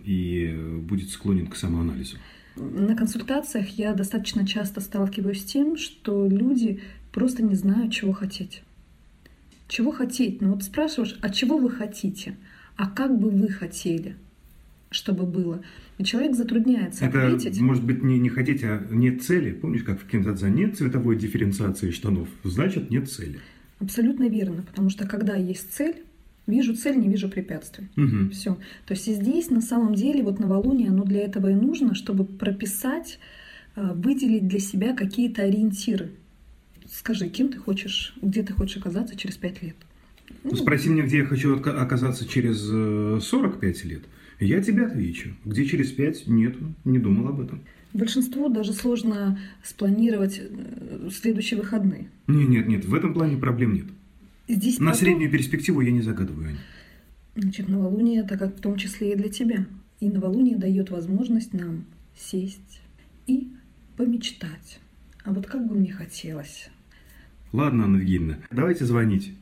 и 0.04 0.54
будет 0.82 1.10
склонен 1.10 1.46
к 1.46 1.56
самоанализу. 1.56 2.16
На 2.56 2.96
консультациях 2.96 3.68
я 3.70 3.94
достаточно 3.94 4.46
часто 4.46 4.80
сталкиваюсь 4.80 5.42
с 5.42 5.44
тем, 5.44 5.76
что 5.76 6.26
люди 6.26 6.80
просто 7.12 7.42
не 7.42 7.54
знают, 7.54 7.92
чего 7.92 8.12
хотеть. 8.12 8.62
Чего 9.68 9.92
хотеть? 9.92 10.40
Ну 10.40 10.54
вот 10.54 10.64
спрашиваешь, 10.64 11.18
а 11.22 11.30
чего 11.30 11.56
вы 11.56 11.70
хотите? 11.70 12.36
А 12.76 12.88
как 12.88 13.18
бы 13.18 13.30
вы 13.30 13.48
хотели, 13.48 14.16
чтобы 14.90 15.24
было? 15.24 15.62
И 15.98 16.04
человек 16.04 16.34
затрудняется 16.34 17.04
Это, 17.04 17.26
ответить. 17.26 17.60
может 17.60 17.84
быть, 17.84 18.02
не, 18.02 18.18
не 18.18 18.28
хотеть, 18.28 18.62
а 18.64 18.86
нет 18.90 19.22
цели. 19.22 19.52
Помнишь, 19.52 19.82
как 19.82 20.00
в 20.00 20.06
кинотеатре 20.06 20.50
нет 20.50 20.76
цветовой 20.76 21.16
дифференциации 21.16 21.90
штанов? 21.90 22.28
Значит, 22.44 22.90
нет 22.90 23.10
цели. 23.10 23.38
Абсолютно 23.78 24.28
верно, 24.28 24.62
потому 24.62 24.90
что 24.90 25.06
когда 25.06 25.36
есть 25.36 25.72
цель, 25.72 25.96
Вижу 26.46 26.74
цель, 26.74 26.98
не 26.98 27.08
вижу 27.08 27.28
препятствий. 27.28 27.88
Угу. 27.96 28.30
Все. 28.32 28.54
То 28.86 28.94
есть 28.94 29.06
и 29.06 29.14
здесь 29.14 29.50
на 29.50 29.60
самом 29.60 29.94
деле 29.94 30.22
вот 30.22 30.40
новолуние, 30.40 30.88
оно 30.88 31.04
для 31.04 31.20
этого 31.20 31.50
и 31.50 31.54
нужно, 31.54 31.94
чтобы 31.94 32.24
прописать, 32.24 33.20
а, 33.76 33.92
выделить 33.92 34.48
для 34.48 34.58
себя 34.58 34.94
какие-то 34.94 35.42
ориентиры. 35.42 36.10
скажи, 36.90 37.28
кем 37.28 37.50
ты 37.50 37.58
хочешь, 37.58 38.14
где 38.20 38.42
ты 38.42 38.52
хочешь 38.52 38.78
оказаться 38.78 39.16
через 39.16 39.36
пять 39.36 39.62
лет? 39.62 39.76
Ну, 40.42 40.56
спроси 40.56 40.88
меня, 40.88 41.04
где 41.04 41.18
я 41.18 41.24
хочу 41.24 41.56
оказаться 41.56 42.26
через 42.26 42.58
45 42.60 43.84
э, 43.84 43.88
лет. 43.88 44.02
Я 44.40 44.62
тебе 44.62 44.86
отвечу. 44.86 45.30
Где 45.44 45.66
через 45.66 45.92
5? 45.92 46.26
Нет, 46.26 46.56
не 46.84 46.98
думал 46.98 47.28
об 47.28 47.40
этом. 47.40 47.60
Большинству 47.92 48.48
даже 48.48 48.72
сложно 48.72 49.38
спланировать 49.62 50.40
э, 50.40 51.08
следующие 51.12 51.60
выходные. 51.60 52.08
Нет, 52.26 52.48
нет, 52.48 52.68
нет, 52.68 52.84
в 52.84 52.94
этом 52.94 53.12
плане 53.12 53.36
проблем 53.36 53.74
нет. 53.74 53.86
Здесь 54.48 54.78
На 54.78 54.92
потом... 54.92 55.00
среднюю 55.00 55.30
перспективу 55.30 55.80
я 55.80 55.90
не 55.90 56.00
загадываю. 56.00 56.56
Значит, 57.36 57.68
новолуние 57.68 58.20
это 58.22 58.38
как 58.38 58.56
в 58.56 58.60
том 58.60 58.76
числе 58.76 59.12
и 59.12 59.16
для 59.16 59.28
тебя. 59.28 59.66
И 60.00 60.08
новолуние 60.08 60.56
дает 60.56 60.90
возможность 60.90 61.52
нам 61.52 61.84
сесть 62.16 62.80
и 63.26 63.48
помечтать. 63.96 64.80
А 65.24 65.32
вот 65.32 65.46
как 65.46 65.66
бы 65.68 65.74
мне 65.74 65.92
хотелось. 65.92 66.70
Ладно, 67.52 67.84
Анна 67.84 67.98
Евгеньевна, 67.98 68.38
давайте 68.50 68.84
звонить. 68.86 69.32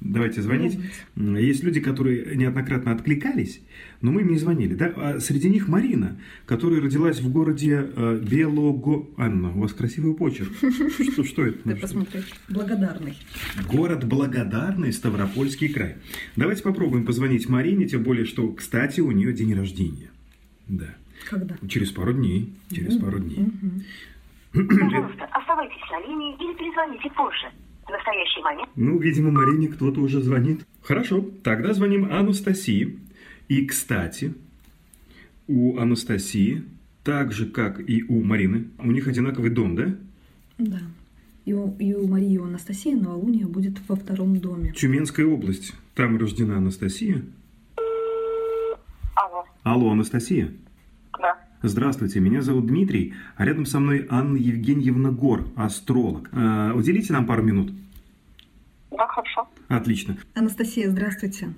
Давайте 0.00 0.42
звонить. 0.42 0.78
Есть 1.16 1.64
люди, 1.64 1.80
которые 1.80 2.36
неоднократно 2.36 2.92
откликались, 2.92 3.62
но 4.02 4.12
мы 4.12 4.20
им 4.20 4.28
не 4.28 4.38
звонили. 4.38 4.74
Да? 4.74 4.92
А 4.96 5.20
среди 5.20 5.48
них 5.48 5.68
Марина, 5.68 6.20
которая 6.44 6.80
родилась 6.80 7.20
в 7.20 7.32
городе 7.32 7.90
э, 7.96 8.20
Белого... 8.22 9.06
Анна, 9.16 9.50
у 9.50 9.60
вас 9.60 9.72
красивый 9.72 10.14
почерк. 10.14 10.52
Что, 11.12 11.24
что 11.24 11.46
это? 11.46 11.62
Ты 11.62 11.76
посмотри. 11.76 12.20
Благодарный. 12.48 13.16
Город 13.70 14.04
Благодарный, 14.04 14.92
Ставропольский 14.92 15.72
край. 15.72 15.96
Давайте 16.36 16.62
попробуем 16.62 17.06
позвонить 17.06 17.48
Марине, 17.48 17.86
тем 17.86 18.02
более, 18.02 18.26
что, 18.26 18.52
кстати, 18.52 19.00
у 19.00 19.10
нее 19.10 19.32
день 19.32 19.54
рождения. 19.54 20.10
Да. 20.68 20.94
Когда? 21.28 21.56
Через 21.68 21.90
пару 21.90 22.12
дней. 22.12 22.54
Через 22.70 22.98
пару 22.98 23.18
дней. 23.18 23.46
Пожалуйста, 24.52 25.24
оставайтесь 25.32 25.82
на 25.90 26.00
линии 26.06 26.34
или 26.34 26.56
перезвоните 26.56 27.10
позже. 27.16 27.46
В 27.86 27.90
настоящий 27.90 28.42
момент... 28.42 28.68
Ну, 28.74 28.98
видимо, 28.98 29.30
Марине 29.30 29.68
кто-то 29.68 30.00
уже 30.00 30.20
звонит. 30.20 30.66
Хорошо, 30.82 31.24
тогда 31.42 31.72
звоним 31.72 32.12
Анастасии. 32.12 32.98
И, 33.48 33.64
кстати, 33.64 34.34
у 35.46 35.78
Анастасии, 35.78 36.64
так 37.04 37.32
же, 37.32 37.46
как 37.46 37.78
и 37.88 38.02
у 38.02 38.22
Марины, 38.22 38.68
у 38.78 38.90
них 38.90 39.06
одинаковый 39.06 39.50
дом, 39.50 39.76
да? 39.76 39.94
Да. 40.58 40.80
И 41.44 41.52
у, 41.52 41.76
и 41.78 41.94
у 41.94 42.08
Марии 42.08 42.32
и 42.32 42.38
у 42.38 42.44
Анастасии 42.44 42.94
новолуние 42.94 43.46
будет 43.46 43.78
во 43.88 43.94
втором 43.94 44.36
доме. 44.40 44.72
Тюменская 44.72 45.26
область. 45.26 45.72
Там 45.94 46.18
рождена 46.18 46.56
Анастасия. 46.56 47.22
Алло. 49.14 49.44
Алло, 49.62 49.90
Анастасия? 49.92 50.52
Здравствуйте, 51.68 52.20
меня 52.20 52.42
зовут 52.42 52.66
Дмитрий, 52.66 53.14
а 53.36 53.44
рядом 53.44 53.66
со 53.66 53.80
мной 53.80 54.06
Анна 54.08 54.36
Евгеньевна 54.36 55.10
Гор, 55.10 55.48
астролог. 55.56 56.28
Э, 56.32 56.70
уделите 56.72 57.12
нам 57.12 57.26
пару 57.26 57.42
минут? 57.42 57.72
Да, 58.92 59.04
хорошо. 59.08 59.48
Отлично. 59.66 60.16
Анастасия, 60.34 60.88
здравствуйте. 60.88 61.52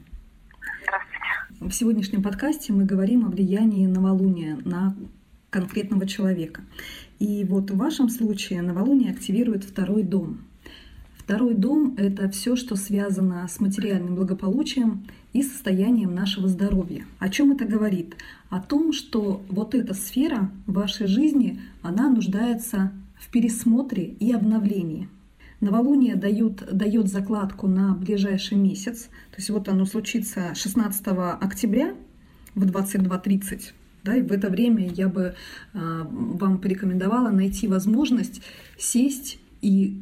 Здравствуйте. 0.83 1.61
В 1.61 1.71
сегодняшнем 1.73 2.23
подкасте 2.23 2.73
мы 2.73 2.87
говорим 2.87 3.27
о 3.27 3.29
влиянии 3.29 3.87
новолуния 3.87 4.59
на 4.65 4.97
конкретного 5.51 6.07
человека. 6.07 6.63
И 7.19 7.45
вот 7.45 7.71
в 7.71 7.77
вашем 7.77 8.09
случае 8.09 8.63
новолуние 8.63 9.13
активирует 9.13 9.65
второй 9.65 10.05
дом. 10.05 10.39
Второй 11.19 11.53
дом– 11.53 11.97
это 11.99 12.31
все, 12.31 12.57
что 12.57 12.77
связано 12.77 13.47
с 13.47 13.61
материальным 13.61 14.15
благополучием 14.15 15.05
и 15.33 15.43
состоянием 15.43 16.15
нашего 16.15 16.49
здоровья. 16.49 17.05
О 17.19 17.29
чем 17.29 17.53
это 17.53 17.65
говорит? 17.65 18.17
О 18.51 18.61
том, 18.61 18.93
что 18.93 19.43
вот 19.49 19.75
эта 19.75 19.95
сфера 19.95 20.51
вашей 20.67 21.07
жизни, 21.07 21.61
она 21.83 22.09
нуждается 22.09 22.93
в 23.19 23.31
пересмотре 23.31 24.05
и 24.05 24.33
обновлении. 24.33 25.09
Новолуние 25.61 26.15
дает, 26.15 26.65
дает 26.73 27.09
закладку 27.09 27.67
на 27.67 27.95
ближайший 27.95 28.57
месяц. 28.57 29.05
То 29.31 29.39
есть 29.39 29.51
вот 29.51 29.69
оно 29.69 29.85
случится 29.87 30.55
16 30.55 31.07
октября 31.41 31.95
в 32.55 32.65
22.30. 32.65 33.73
Да, 34.05 34.17
и 34.17 34.23
в 34.23 34.31
это 34.31 34.49
время 34.49 34.89
я 34.89 35.09
бы 35.09 35.35
э, 35.75 36.05
вам 36.09 36.59
порекомендовала 36.59 37.31
найти 37.31 37.67
возможность 37.67 38.41
сесть 38.79 39.41
и 39.61 40.01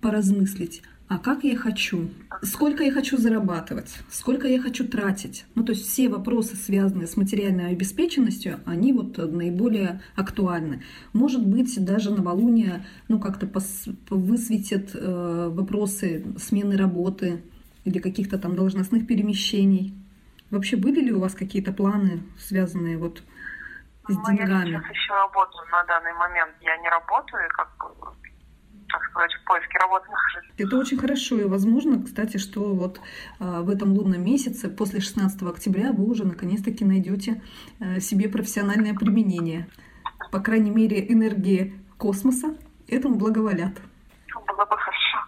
поразмыслить, 0.00 0.82
а 1.06 1.18
как 1.18 1.44
я 1.44 1.56
хочу, 1.56 2.08
сколько 2.42 2.82
я 2.82 2.90
хочу 2.90 3.18
зарабатывать, 3.18 3.98
сколько 4.10 4.48
я 4.48 4.60
хочу 4.60 4.88
тратить. 4.88 5.44
Ну, 5.54 5.62
то 5.62 5.72
есть 5.72 5.86
все 5.86 6.08
вопросы, 6.08 6.56
связанные 6.56 7.06
с 7.06 7.16
материальной 7.16 7.70
обеспеченностью, 7.70 8.60
они 8.64 8.92
вот 8.94 9.18
наиболее 9.18 10.00
актуальны. 10.16 10.82
Может 11.12 11.46
быть, 11.46 11.84
даже 11.84 12.10
новолуние 12.10 12.86
ну, 13.08 13.20
как-то 13.20 13.46
высветит 14.08 14.92
э, 14.94 15.48
вопросы 15.52 16.24
смены 16.38 16.76
работы 16.78 17.42
или 17.84 17.98
каких-то 17.98 18.38
там 18.38 18.56
должностных 18.56 19.06
перемещений. 19.06 19.94
Вообще 20.50 20.76
были 20.76 21.00
ли 21.00 21.12
у 21.12 21.20
вас 21.20 21.34
какие-то 21.34 21.72
планы, 21.72 22.22
связанные 22.38 22.96
вот 22.96 23.22
с 24.08 24.14
ну, 24.14 24.24
деньгами? 24.26 24.70
Я 24.70 24.80
сейчас 24.80 24.90
еще 24.90 25.12
работаю 25.12 25.66
на 25.70 25.84
данный 25.84 26.14
момент. 26.14 26.52
Я 26.62 26.78
не 26.78 26.88
работаю, 26.88 27.42
как 27.50 27.68
так 28.94 29.04
сказать, 29.10 29.32
в 29.34 29.44
поиске 29.44 29.78
работы 29.78 30.08
нахожусь. 30.08 30.50
Это 30.56 30.76
очень 30.76 30.98
хорошо. 30.98 31.40
И 31.40 31.44
возможно, 31.44 32.02
кстати, 32.04 32.36
что 32.36 32.74
вот 32.74 33.00
а, 33.40 33.62
в 33.62 33.70
этом 33.70 33.92
лунном 33.92 34.24
месяце, 34.24 34.68
после 34.68 35.00
16 35.00 35.42
октября, 35.42 35.92
вы 35.92 36.04
уже 36.04 36.24
наконец-таки 36.24 36.84
найдете 36.84 37.42
а, 37.80 37.98
себе 37.98 38.28
профессиональное 38.28 38.94
применение. 38.94 39.68
По 40.30 40.38
крайней 40.40 40.70
мере, 40.70 41.04
энергии 41.12 41.74
космоса 41.98 42.56
этому 42.86 43.16
благоволят. 43.16 43.72
Было 44.46 44.64
бы 44.64 44.76
хорошо. 44.76 45.18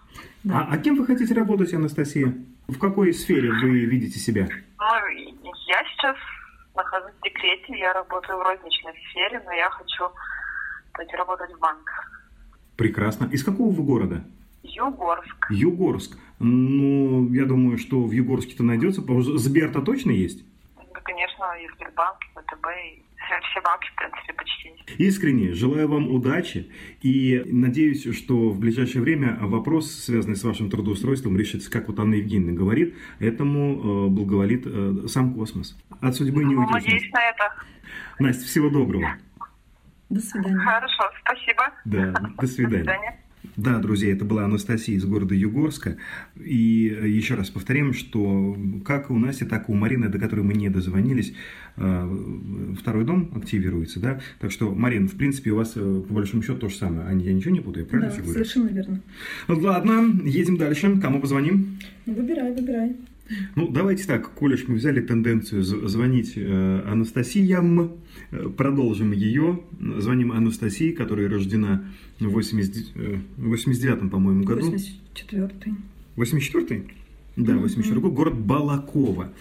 Да. 0.45 0.59
А, 0.59 0.73
а 0.73 0.77
кем 0.77 0.95
вы 0.95 1.05
хотите 1.05 1.33
работать, 1.33 1.73
Анастасия? 1.73 2.33
В 2.69 2.79
какой 2.79 3.13
сфере 3.13 3.51
вы 3.51 3.85
видите 3.85 4.17
себя? 4.19 4.47
Ну, 4.79 5.07
я 5.67 5.83
сейчас 5.91 6.15
нахожусь 6.73 7.13
в 7.19 7.23
декрете, 7.23 7.77
я 7.79 7.91
работаю 7.91 8.37
в 8.37 8.43
розничной 8.43 8.93
сфере, 9.09 9.41
но 9.45 9.51
я 9.51 9.69
хочу 9.71 10.09
пойти 10.93 11.15
работать 11.17 11.53
в 11.53 11.59
банках. 11.59 12.16
Прекрасно. 12.77 13.27
Из 13.31 13.43
какого 13.43 13.73
вы 13.73 13.83
города? 13.83 14.23
Югорск. 14.63 15.47
Югорск. 15.49 16.17
Ну, 16.39 17.33
я 17.33 17.45
думаю, 17.45 17.77
что 17.77 18.01
в 18.01 18.11
Югорске-то 18.11 18.63
найдется. 18.63 19.01
Сбер-то 19.01 19.81
точно 19.81 20.11
есть? 20.11 20.45
Да, 20.75 21.01
конечно, 21.01 21.45
и 21.59 21.67
Сбербанк, 21.75 22.17
и 22.23 22.39
ВТБ, 22.39 22.65
и 22.85 23.03
все 23.51 23.61
банки, 23.61 23.87
в 23.91 23.95
принципе, 23.95 24.33
почти. 24.33 24.57
Искренне 24.97 25.53
желаю 25.53 25.87
вам 25.87 26.09
удачи 26.11 26.71
и 27.01 27.43
надеюсь, 27.47 28.15
что 28.15 28.49
в 28.49 28.59
ближайшее 28.59 29.01
время 29.01 29.37
вопрос, 29.41 29.91
связанный 29.91 30.35
с 30.35 30.43
вашим 30.43 30.69
трудоустройством, 30.69 31.37
решится, 31.37 31.71
как 31.71 31.87
вот 31.87 31.99
Анна 31.99 32.15
Евгеньевна 32.15 32.53
говорит, 32.53 32.95
этому 33.19 34.05
э, 34.05 34.09
благоволит 34.09 34.63
э, 34.65 35.07
сам 35.07 35.33
космос. 35.33 35.75
От 35.99 36.15
судьбы 36.15 36.45
не 36.45 36.55
уйдешь. 36.55 36.73
Надеюсь 36.73 37.11
на 37.11 37.29
это. 37.29 37.53
Настя, 38.19 38.45
всего 38.45 38.69
доброго. 38.69 39.17
До 40.09 40.19
свидания. 40.21 40.57
Хорошо, 40.57 41.03
спасибо. 41.21 41.63
Да, 41.85 42.11
до 42.11 42.47
свидания. 42.47 42.83
До 42.83 42.91
свидания. 42.91 43.17
Да, 43.55 43.79
друзья, 43.79 44.13
это 44.13 44.23
была 44.23 44.45
Анастасия 44.45 44.95
из 44.95 45.05
города 45.05 45.33
Югорска. 45.33 45.97
И 46.35 46.95
э, 46.95 47.07
еще 47.07 47.33
раз 47.33 47.49
повторим, 47.49 47.93
что 47.93 48.55
как 48.85 49.09
у 49.09 49.17
Насти, 49.17 49.45
так 49.45 49.67
и 49.67 49.71
у 49.71 49.75
Марины, 49.75 50.09
до 50.09 50.19
которой 50.19 50.41
мы 50.41 50.53
не 50.53 50.69
дозвонились, 50.69 51.33
э, 51.75 52.17
второй 52.79 53.03
дом 53.03 53.31
активируется, 53.35 53.99
да? 53.99 54.19
Так 54.39 54.51
что, 54.51 54.73
Марин, 54.73 55.07
в 55.07 55.17
принципе, 55.17 55.51
у 55.51 55.55
вас 55.55 55.73
э, 55.75 56.03
по 56.07 56.13
большому 56.13 56.43
счету 56.43 56.59
то 56.59 56.69
же 56.69 56.75
самое. 56.75 57.07
Аня, 57.07 57.25
я 57.25 57.33
ничего 57.33 57.51
не 57.51 57.61
путаю, 57.61 57.87
правильно 57.87 58.13
да, 58.15 58.23
совершенно 58.23 58.67
верно. 58.67 59.01
Ладно, 59.47 60.21
едем 60.23 60.57
дальше. 60.57 60.99
Кому 60.99 61.19
позвоним? 61.19 61.79
Выбирай, 62.05 62.53
выбирай. 62.53 62.95
Ну, 63.55 63.67
давайте 63.67 64.05
так, 64.05 64.29
коль 64.33 64.53
уж 64.53 64.67
мы 64.67 64.75
взяли 64.75 65.01
тенденцию 65.01 65.63
звонить 65.63 66.33
э, 66.35 66.81
Анастасиям, 66.85 67.93
э, 68.31 68.49
продолжим 68.49 69.11
ее. 69.11 69.61
Звоним 69.97 70.31
Анастасии, 70.31 70.91
которая 70.91 71.29
рождена 71.29 71.83
в 72.19 72.29
80, 72.29 72.95
89-м, 73.37 74.09
по-моему, 74.09 74.43
году. 74.43 74.73
84-й. 74.73 75.73
84-й? 76.15 76.91
Да, 77.35 77.53
84-й 77.53 77.99
год, 77.99 78.13
город 78.13 78.35
Балакова. 78.35 79.31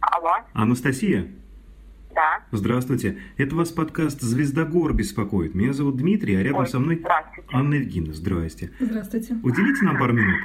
Алло. 0.00 0.30
Анастасия? 0.52 1.28
Да. 2.14 2.44
Здравствуйте. 2.50 3.18
Это 3.38 3.54
вас 3.54 3.70
подкаст 3.70 4.20
«Звездогор» 4.20 4.92
беспокоит. 4.92 5.54
Меня 5.54 5.72
зовут 5.72 5.96
Дмитрий, 5.96 6.34
а 6.34 6.42
рядом 6.42 6.60
Ой, 6.60 6.66
со 6.66 6.78
мной. 6.78 7.02
Анна 7.50 7.74
Евгеньевна. 7.74 8.12
Здрасте. 8.14 8.70
Здравствуйте. 8.80 9.36
Уделите 9.42 9.84
нам 9.84 9.98
пару 9.98 10.12
минут. 10.12 10.36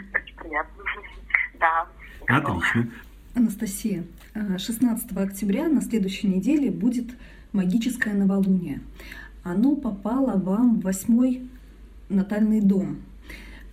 Да. 1.60 1.88
Отлично. 2.28 2.90
Анастасия, 3.36 4.04
16 4.34 5.12
э, 5.12 5.24
октября 5.24 5.68
на 5.70 5.82
следующей 5.82 6.28
неделе 6.28 6.72
будет 6.72 7.12
магическое 7.54 8.14
новолуние. 8.14 8.82
Оно 9.44 9.76
попало 9.76 10.38
вам 10.38 10.80
в 10.80 10.84
восьмой 10.84 11.48
натальный 12.10 12.62
дом. 12.62 12.98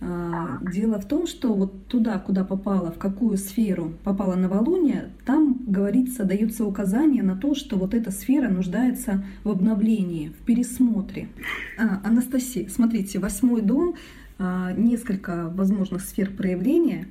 Э, 0.01 0.57
дело 0.71 0.99
в 0.99 1.07
том, 1.07 1.25
что 1.25 1.53
вот 1.53 1.87
туда, 1.87 2.19
куда 2.19 2.43
попало, 2.43 2.91
в 2.91 2.97
какую 2.97 3.37
сферу 3.37 3.93
попало 4.03 4.35
новолуние, 4.35 5.11
там 5.25 5.57
говорится, 5.65 6.25
даются 6.25 6.65
указания 6.65 7.23
на 7.23 7.35
то, 7.35 7.55
что 7.55 7.77
вот 7.77 7.93
эта 7.93 8.11
сфера 8.11 8.49
нуждается 8.49 9.23
в 9.43 9.49
обновлении, 9.49 10.29
в 10.29 10.45
пересмотре. 10.45 11.29
А, 11.77 12.01
Анастасия, 12.07 12.69
смотрите, 12.69 13.19
восьмой 13.19 13.61
дом 13.61 13.95
несколько 14.37 15.49
возможных 15.49 16.01
сфер 16.01 16.31
проявления. 16.31 17.07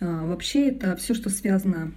А, 0.00 0.26
вообще 0.26 0.68
это 0.68 0.96
все, 0.96 1.14
что 1.14 1.30
связано 1.30 1.92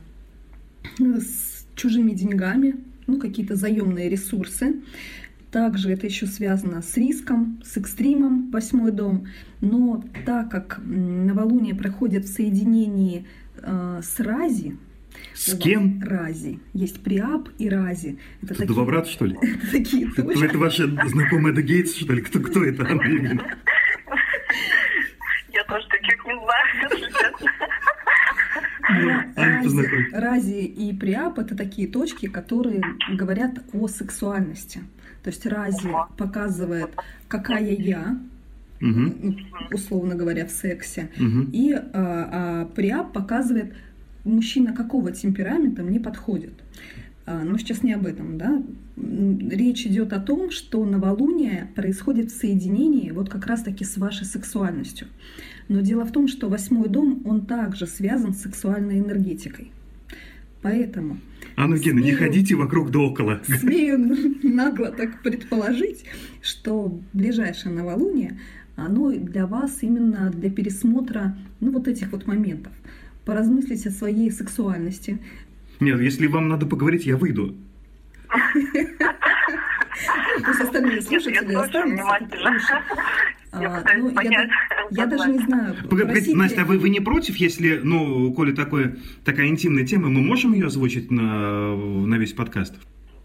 с 0.99 1.65
чужими 1.75 2.11
деньгами, 2.11 2.75
ну, 3.07 3.19
какие-то 3.19 3.55
заемные 3.55 4.09
ресурсы. 4.09 4.81
Также 5.51 5.91
это 5.91 6.05
еще 6.05 6.27
связано 6.27 6.81
с 6.81 6.95
риском, 6.97 7.61
с 7.63 7.77
экстримом, 7.77 8.51
восьмой 8.51 8.91
дом. 8.91 9.27
Но 9.61 10.03
так 10.25 10.51
как 10.51 10.79
новолуние 10.83 11.73
проходит 11.73 12.25
в 12.25 12.33
соединении 12.33 13.25
э, 13.61 14.01
с 14.03 14.19
Рази, 14.19 14.77
с 15.33 15.55
кем? 15.57 16.01
Рази. 16.03 16.59
Есть 16.73 17.01
Приап 17.01 17.49
и 17.57 17.69
Рази. 17.69 18.17
Это, 18.41 18.53
это 18.53 18.55
такие... 18.55 18.67
два 18.67 18.85
брата, 18.85 19.09
что 19.09 19.25
ли? 19.25 19.37
это 19.41 19.71
такие 19.71 20.09
это, 20.15 20.21
это 20.23 20.57
ваша 20.57 20.87
знакомая 21.07 21.53
Эда 21.53 21.61
Гейтс, 21.61 21.95
что 21.95 22.13
ли? 22.13 22.21
Кто, 22.21 22.39
кто 22.39 22.63
это? 22.63 22.83
Рази, 29.35 30.13
Рази 30.13 30.65
и 30.65 30.93
Приап– 30.93 31.39
это 31.39 31.55
такие 31.55 31.87
точки, 31.87 32.27
которые 32.27 32.81
говорят 33.11 33.59
о 33.73 33.87
сексуальности. 33.87 34.81
То 35.23 35.29
есть 35.29 35.45
Рази 35.45 35.89
показывает, 36.17 36.89
какая 37.27 37.73
я, 37.73 38.17
угу. 38.81 39.35
условно 39.71 40.15
говоря, 40.15 40.45
в 40.45 40.51
сексе, 40.51 41.09
угу. 41.19 41.49
и 41.51 41.73
а, 41.73 41.83
а 41.93 42.65
Приап 42.75 43.13
показывает, 43.13 43.73
мужчина 44.23 44.73
какого 44.73 45.11
темперамента 45.11 45.83
мне 45.83 45.99
подходит. 45.99 46.53
А, 47.25 47.43
но 47.43 47.57
сейчас 47.57 47.83
не 47.83 47.93
об 47.93 48.05
этом, 48.05 48.37
да. 48.37 48.63
Речь 48.95 49.85
идет 49.85 50.13
о 50.13 50.19
том, 50.19 50.49
что 50.49 50.85
новолуние 50.85 51.67
происходит 51.75 52.31
в 52.31 52.39
соединении 52.39 53.11
вот 53.11 53.29
как 53.29 53.45
раз-таки 53.47 53.83
с 53.83 53.97
вашей 53.97 54.25
сексуальностью. 54.25 55.07
Но 55.69 55.81
дело 55.81 56.05
в 56.05 56.11
том, 56.11 56.27
что 56.27 56.49
восьмой 56.49 56.87
дом, 56.87 57.21
он 57.25 57.45
также 57.45 57.87
связан 57.87 58.33
с 58.33 58.41
сексуальной 58.41 58.99
энергетикой. 58.99 59.71
Поэтому... 60.61 61.17
А 61.55 61.67
ну, 61.67 61.75
Гена, 61.75 61.99
не 61.99 62.13
ходите 62.13 62.55
вокруг 62.55 62.91
да 62.91 62.99
около. 62.99 63.41
Смею 63.45 63.97
нагло 64.43 64.91
так 64.91 65.21
предположить, 65.21 66.05
что 66.41 66.99
ближайшее 67.13 67.73
новолуние, 67.73 68.39
оно 68.75 69.11
для 69.11 69.47
вас 69.47 69.79
именно 69.81 70.29
для 70.29 70.49
пересмотра 70.49 71.35
ну, 71.59 71.71
вот 71.71 71.87
этих 71.87 72.11
вот 72.11 72.27
моментов. 72.27 72.73
Поразмыслить 73.25 73.85
о 73.87 73.91
своей 73.91 74.31
сексуальности. 74.31 75.19
Нет, 75.79 75.99
если 75.99 76.27
вам 76.27 76.47
надо 76.47 76.65
поговорить, 76.65 77.05
я 77.05 77.17
выйду. 77.17 77.55
То 80.43 80.51
есть 80.51 80.61
остальные 80.61 81.01
слушатели 81.01 81.53
останутся. 81.53 82.83
А, 83.51 83.83
ну, 83.97 84.09
я, 84.21 84.49
я 84.91 85.05
даже 85.05 85.29
не 85.29 85.39
знаю. 85.39 85.75
Погодите, 85.89 86.35
Настя, 86.35 86.63
а 86.63 86.65
вы, 86.65 86.77
вы 86.77 86.89
не 86.89 86.99
против, 86.99 87.37
если, 87.37 87.79
ну, 87.83 88.33
коли 88.33 88.51
такое, 88.51 88.97
такая 89.23 89.47
интимная 89.47 89.85
тема, 89.85 90.09
мы 90.09 90.21
можем 90.21 90.53
ее 90.53 90.67
озвучить 90.67 91.11
на, 91.11 91.75
на 91.75 92.15
весь 92.15 92.33
подкаст? 92.33 92.75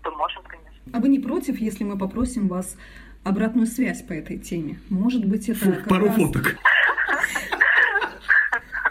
Да, 0.05 0.11
можем, 0.12 0.43
конечно. 0.45 0.81
А 0.93 1.00
вы 1.00 1.09
не 1.09 1.19
против, 1.19 1.59
если 1.59 1.85
мы 1.85 1.99
попросим 1.99 2.49
вас 2.49 2.76
обратную 3.25 3.67
связь 3.67 4.02
по 4.02 4.12
этой 4.12 4.38
теме? 4.38 4.79
Может 4.88 5.26
быть, 5.26 5.49
это 5.49 5.59
Фу, 5.59 5.75
пару 5.88 6.07
раз... 6.07 6.17
фоток. 6.17 6.57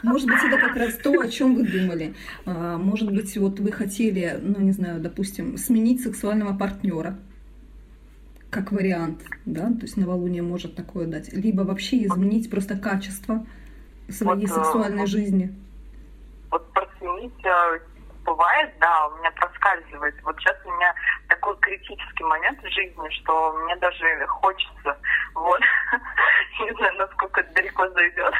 Может 0.03 0.27
быть, 0.27 0.39
это 0.43 0.57
как 0.57 0.75
раз 0.75 0.95
то, 0.95 1.11
о 1.19 1.27
чем 1.27 1.55
вы 1.55 1.63
думали. 1.63 2.15
А, 2.45 2.79
может 2.79 3.11
быть, 3.11 3.37
вот 3.37 3.59
вы 3.59 3.71
хотели, 3.71 4.39
ну, 4.41 4.59
не 4.59 4.71
знаю, 4.71 4.99
допустим, 4.99 5.57
сменить 5.57 6.01
сексуального 6.01 6.57
партнера 6.57 7.19
как 8.51 8.71
вариант, 8.71 9.21
да, 9.45 9.67
то 9.67 9.81
есть 9.83 9.95
новолуние 9.97 10.43
может 10.43 10.75
такое 10.75 11.07
дать, 11.07 11.31
либо 11.33 11.61
вообще 11.61 12.05
изменить 12.05 12.49
просто 12.49 12.77
качество 12.77 13.45
своей 14.09 14.45
вот, 14.45 14.55
сексуальной 14.55 14.99
вот, 14.99 15.09
жизни. 15.09 15.55
Вот 16.51 16.71
просменить 16.73 17.45
э, 17.45 17.79
бывает, 18.25 18.69
да, 18.81 19.07
у 19.07 19.17
меня 19.19 19.31
проскальзывает. 19.31 20.15
Вот 20.23 20.37
сейчас 20.37 20.57
у 20.65 20.71
меня 20.71 20.93
такой 21.29 21.57
критический 21.61 22.25
момент 22.25 22.59
в 22.61 22.69
жизни, 22.69 23.09
что 23.21 23.53
мне 23.63 23.75
даже 23.77 24.27
хочется, 24.27 24.97
вот, 25.33 25.61
не 26.59 26.73
знаю, 26.75 26.97
насколько 26.97 27.43
далеко 27.55 27.89
зайдет, 27.89 28.33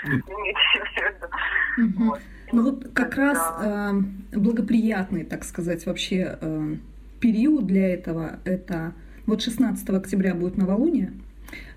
Ну 2.54 2.64
вот 2.70 2.94
как 2.94 3.16
раз 3.16 3.40
э, 3.64 3.92
благоприятный, 4.34 5.24
так 5.24 5.46
сказать, 5.46 5.86
вообще 5.86 6.38
э, 6.42 6.76
период 7.22 7.66
для 7.66 7.94
этого 7.94 8.40
это 8.44 8.94
вот 9.32 9.42
16 9.42 9.90
октября 9.90 10.36
будет 10.36 10.58
новолуние, 10.58 11.14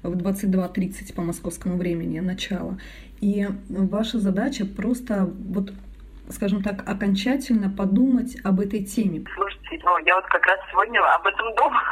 в 0.02 0.12
22.30 0.16 1.14
по 1.14 1.22
московскому 1.22 1.76
времени 1.76 2.18
начало. 2.18 2.78
И 3.20 3.46
ваша 3.68 4.18
задача 4.18 4.66
просто 4.66 5.30
вот 5.48 5.70
скажем 6.30 6.62
так, 6.62 6.88
окончательно 6.88 7.68
подумать 7.68 8.34
об 8.44 8.58
этой 8.58 8.82
теме. 8.82 9.26
Слушайте, 9.34 9.78
ну 9.84 9.98
я 9.98 10.14
вот 10.16 10.24
как 10.26 10.44
раз 10.46 10.58
сегодня 10.70 11.00
об 11.14 11.26
этом 11.26 11.54
думала. 11.54 11.82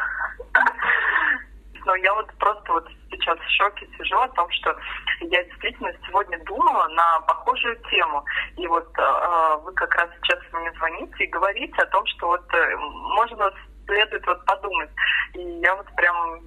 Но 1.84 1.94
я 1.96 2.14
вот 2.14 2.32
просто 2.38 2.72
вот 2.72 2.88
сейчас 3.10 3.38
в 3.38 3.50
шоке 3.50 3.86
сижу 3.98 4.16
о 4.16 4.28
том, 4.28 4.48
что 4.52 4.74
я 5.20 5.44
действительно 5.44 5.92
сегодня 6.06 6.38
думала 6.44 6.88
на 6.88 7.20
похожую 7.20 7.76
тему. 7.90 8.24
И 8.56 8.66
вот 8.66 8.88
э, 8.96 9.56
вы 9.64 9.72
как 9.72 9.94
раз 9.96 10.08
сейчас 10.22 10.38
мне 10.52 10.72
звоните 10.78 11.24
и 11.24 11.30
говорите 11.30 11.74
о 11.82 11.86
том, 11.86 12.06
что 12.06 12.28
вот 12.28 12.54
э, 12.54 12.76
можно 12.76 13.52
следует 13.86 14.26
вот 14.26 14.44
подумать. 14.44 14.90
И 15.34 15.40
я 15.62 15.74
вот 15.76 15.86
прям 15.96 16.40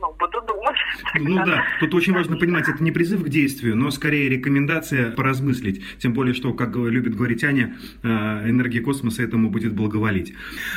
ну, 0.00 0.14
буду 0.18 0.40
думать. 0.42 0.76
Ну 1.18 1.44
да, 1.44 1.64
тут 1.80 1.94
очень 1.94 2.14
важно 2.14 2.36
понимать, 2.36 2.68
это 2.68 2.82
не 2.82 2.90
призыв 2.90 3.22
к 3.22 3.28
действию, 3.28 3.76
но 3.76 3.90
скорее 3.90 4.28
рекомендация 4.28 5.12
поразмыслить. 5.12 5.82
Тем 5.98 6.14
более, 6.14 6.34
что, 6.34 6.52
как 6.54 6.74
любит 6.76 7.14
говорить 7.14 7.44
Аня, 7.44 7.76
э, 8.02 8.08
энергия 8.08 8.80
космоса 8.80 9.22
этому 9.22 9.50
будет 9.50 9.74
благоволить. 9.74 10.34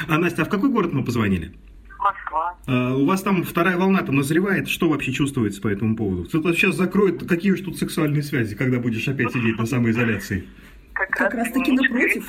А, 0.07 0.17
Настя, 0.17 0.41
а 0.41 0.45
в 0.45 0.49
какой 0.49 0.69
город 0.69 0.93
мы 0.93 1.03
позвонили? 1.05 1.53
Москва. 1.99 2.57
А, 2.67 2.95
у 2.95 3.05
вас 3.05 3.21
там 3.21 3.43
вторая 3.43 3.77
волна 3.77 4.01
там 4.01 4.15
назревает. 4.15 4.67
Что 4.67 4.89
вообще 4.89 5.13
чувствуется 5.13 5.62
по 5.62 5.69
этому 5.69 5.95
поводу? 5.95 6.25
Кто-то 6.25 6.53
сейчас 6.53 6.75
закроет, 6.75 7.27
какие 7.27 7.51
уж 7.51 7.62
тут 7.62 7.77
сексуальные 7.77 8.23
связи, 8.23 8.55
когда 8.55 8.79
будешь 8.79 9.07
опять 9.07 9.31
сидеть 9.31 9.57
на 9.57 9.65
самоизоляции? 9.65 10.47
Как, 10.93 11.09
как 11.09 11.33
раз 11.33 11.51
таки 11.51 11.71
напротив. 11.71 12.27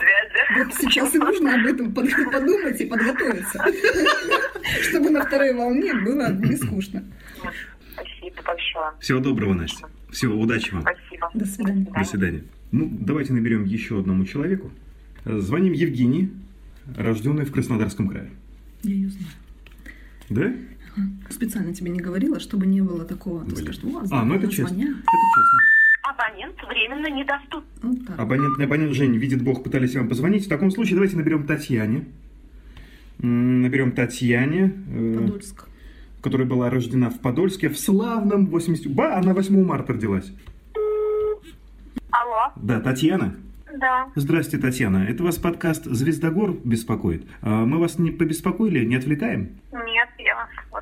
Вот 0.56 0.74
сейчас 0.74 1.14
и 1.14 1.18
нужно 1.18 1.54
об 1.54 1.66
этом 1.66 1.92
подумать 1.92 2.80
и 2.80 2.86
подготовиться, 2.86 3.64
чтобы 4.82 5.10
на 5.10 5.24
второй 5.24 5.54
волне 5.54 5.92
было 5.94 6.32
не 6.32 6.56
скучно. 6.56 7.02
Спасибо 7.94 8.42
большое. 8.44 8.92
Всего 9.00 9.20
доброго, 9.20 9.54
Настя. 9.54 9.86
Всего 10.10 10.40
удачи 10.40 10.72
вам. 10.72 10.82
Спасибо. 10.82 11.30
До 11.34 11.46
свидания. 11.46 11.86
До 11.96 12.04
свидания. 12.04 12.44
Ну, 12.72 12.88
давайте 12.90 13.32
наберем 13.32 13.64
еще 13.64 13.98
одному 13.98 14.24
человеку. 14.24 14.70
Звоним 15.24 15.72
Евгении, 15.72 16.30
рожденной 16.96 17.44
в 17.44 17.52
Краснодарском 17.52 18.08
крае. 18.08 18.30
Я 18.82 18.94
ее 18.94 19.08
знаю. 19.08 19.26
Да? 20.30 20.52
Специально 21.30 21.74
тебе 21.74 21.90
не 21.90 22.00
говорила, 22.00 22.38
чтобы 22.38 22.66
не 22.66 22.80
было 22.80 23.04
такого. 23.04 23.44
Ты 23.44 23.56
скажешь, 23.56 23.82
о, 23.82 24.04
а, 24.10 24.24
ну 24.24 24.36
это 24.36 24.48
честно. 24.48 24.74
Это 24.74 24.84
честно. 24.84 25.02
Абонент 26.16 26.56
временно 26.62 27.10
недоступен. 27.10 27.64
Вот 27.82 27.98
ну, 28.08 28.14
абонент, 28.22 28.60
абонент 28.60 28.92
Жень, 28.92 29.16
видит 29.16 29.42
Бог, 29.42 29.64
пытались 29.64 29.96
вам 29.96 30.08
позвонить. 30.08 30.46
В 30.46 30.48
таком 30.48 30.70
случае 30.70 30.94
давайте 30.94 31.16
наберем 31.16 31.44
Татьяне. 31.44 32.04
Наберем 33.18 33.92
Татьяне. 33.92 34.72
Э, 34.88 35.14
Подольск. 35.18 35.68
Которая 36.22 36.46
была 36.46 36.70
рождена 36.70 37.10
в 37.10 37.20
Подольске 37.20 37.68
в 37.68 37.78
славном 37.78 38.46
80... 38.46 38.86
Ба, 38.94 39.16
она 39.16 39.34
8 39.34 39.64
марта 39.64 39.92
родилась. 39.92 40.32
Алло. 42.10 42.52
Да, 42.56 42.80
Татьяна? 42.80 43.34
Да. 43.76 44.06
Здравствуйте, 44.14 44.64
Татьяна. 44.64 44.98
Это 45.08 45.24
вас 45.24 45.36
подкаст 45.38 45.84
«Звездогор» 45.84 46.52
беспокоит. 46.64 47.26
А 47.42 47.64
мы 47.64 47.78
вас 47.78 47.98
не 47.98 48.12
побеспокоили, 48.12 48.84
не 48.84 48.94
отвлекаем? 48.94 49.58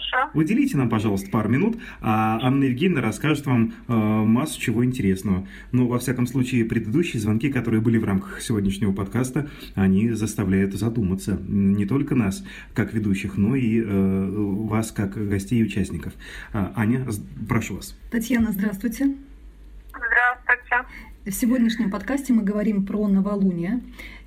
Слушаю. 0.03 0.31
Выделите 0.35 0.77
нам, 0.77 0.89
пожалуйста, 0.89 1.31
пару 1.31 1.49
минут, 1.49 1.79
а 2.01 2.39
Анна 2.43 2.65
Евгеньевна 2.65 3.01
расскажет 3.01 3.47
вам 3.47 3.73
э, 3.89 3.93
массу 3.93 4.61
чего 4.61 4.85
интересного. 4.85 5.47
Но, 5.71 5.87
во 5.87 5.99
всяком 5.99 6.27
случае, 6.27 6.65
предыдущие 6.65 7.21
звонки, 7.21 7.51
которые 7.51 7.81
были 7.81 7.99
в 7.99 8.05
рамках 8.05 8.41
сегодняшнего 8.41 8.93
подкаста, 8.93 9.49
они 9.75 10.11
заставляют 10.11 10.75
задуматься 10.75 11.39
не 11.49 11.87
только 11.87 12.15
нас, 12.15 12.45
как 12.75 12.93
ведущих, 12.93 13.37
но 13.37 13.55
и 13.55 13.81
э, 13.81 14.31
вас, 14.31 14.93
как 14.93 15.13
гостей 15.29 15.61
и 15.61 15.65
участников. 15.65 16.13
А, 16.53 16.73
Аня, 16.77 17.07
прошу 17.49 17.77
вас. 17.77 17.97
Татьяна, 18.11 18.53
здравствуйте. 18.53 19.15
Здравствуйте. 19.89 20.89
В 21.25 21.31
сегодняшнем 21.31 21.91
подкасте 21.91 22.33
мы 22.33 22.43
говорим 22.43 22.85
про 22.85 23.07
новолуние 23.07 23.81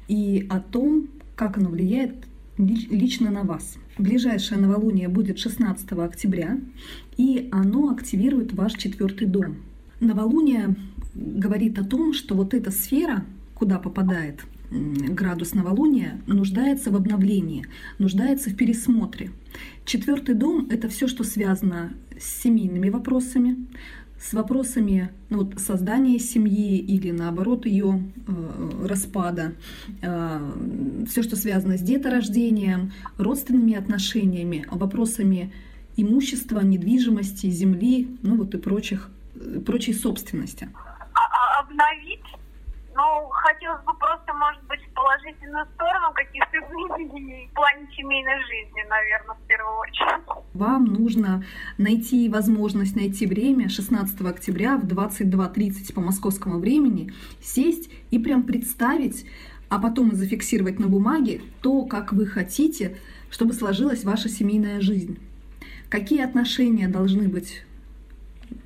и 0.07 0.47
о 0.49 0.59
том, 0.59 1.09
как 1.35 1.57
оно 1.57 1.69
влияет 1.69 2.25
лично 2.57 3.31
на 3.31 3.43
вас. 3.43 3.77
Ближайшее 3.97 4.59
новолуние 4.59 5.07
будет 5.07 5.39
16 5.39 5.91
октября, 5.93 6.59
и 7.15 7.47
оно 7.51 7.89
активирует 7.89 8.53
ваш 8.53 8.73
четвертый 8.73 9.25
дом. 9.25 9.57
Новолуние 10.01 10.75
говорит 11.13 11.79
о 11.79 11.85
том, 11.85 12.13
что 12.13 12.35
вот 12.35 12.53
эта 12.53 12.71
сфера, 12.71 13.23
куда 13.53 13.79
попадает 13.79 14.45
градус 14.71 15.53
новолуния 15.53 16.19
нуждается 16.27 16.91
в 16.91 16.95
обновлении, 16.95 17.65
нуждается 17.99 18.49
в 18.49 18.55
пересмотре. 18.55 19.31
Четвертый 19.85 20.35
дом– 20.35 20.67
это 20.69 20.89
все, 20.89 21.07
что 21.07 21.23
связано 21.23 21.93
с 22.19 22.41
семейными 22.41 22.89
вопросами, 22.89 23.67
с 24.19 24.33
вопросами 24.33 25.11
ну, 25.29 25.43
вот, 25.43 25.59
создания 25.59 26.19
семьи 26.19 26.77
или 26.77 27.11
наоборот 27.11 27.65
ее 27.65 28.03
э, 28.27 28.87
распада, 28.87 29.53
э, 30.01 30.51
все, 31.07 31.23
что 31.23 31.35
связано 31.35 31.77
с 31.77 31.81
деторождением, 31.81 32.93
родственными 33.17 33.75
отношениями, 33.75 34.65
вопросами 34.71 35.53
имущества, 35.97 36.61
недвижимости, 36.61 37.47
земли, 37.47 38.17
ну 38.21 38.37
вот 38.37 38.53
и 38.55 38.57
прочих, 38.57 39.09
э, 39.35 39.59
прочей 39.59 39.93
собственности. 39.93 40.69
А, 41.13 41.19
а 41.19 41.61
обновить 41.61 42.21
ну, 42.95 43.27
хотелось 43.29 43.83
бы 43.83 43.93
просто, 43.93 44.33
может 44.33 44.63
быть, 44.63 44.79
в 44.81 44.93
положительную 44.93 45.65
сторону 45.75 46.13
каких-то 46.13 46.57
изменений 46.57 47.49
в 47.51 47.53
плане 47.53 47.87
семейной 47.95 48.39
жизни, 48.43 48.85
наверное, 48.89 49.35
в 49.35 49.47
первую 49.47 49.77
очередь. 49.79 50.23
Вам 50.53 50.85
нужно 50.85 51.43
найти 51.77 52.29
возможность, 52.29 52.95
найти 52.95 53.25
время 53.25 53.67
16 53.67 54.21
октября 54.21 54.77
в 54.77 54.85
22.30 54.85 55.93
по 55.93 55.99
московскому 55.99 56.59
времени, 56.59 57.11
сесть 57.41 57.91
и 58.11 58.19
прям 58.19 58.43
представить, 58.43 59.25
а 59.67 59.79
потом 59.79 60.11
и 60.11 60.15
зафиксировать 60.15 60.79
на 60.79 60.87
бумаге 60.87 61.41
то, 61.61 61.83
как 61.85 62.13
вы 62.13 62.25
хотите, 62.25 62.97
чтобы 63.29 63.53
сложилась 63.53 64.05
ваша 64.05 64.29
семейная 64.29 64.79
жизнь. 64.79 65.19
Какие 65.89 66.23
отношения 66.23 66.87
должны 66.87 67.27
быть 67.27 67.64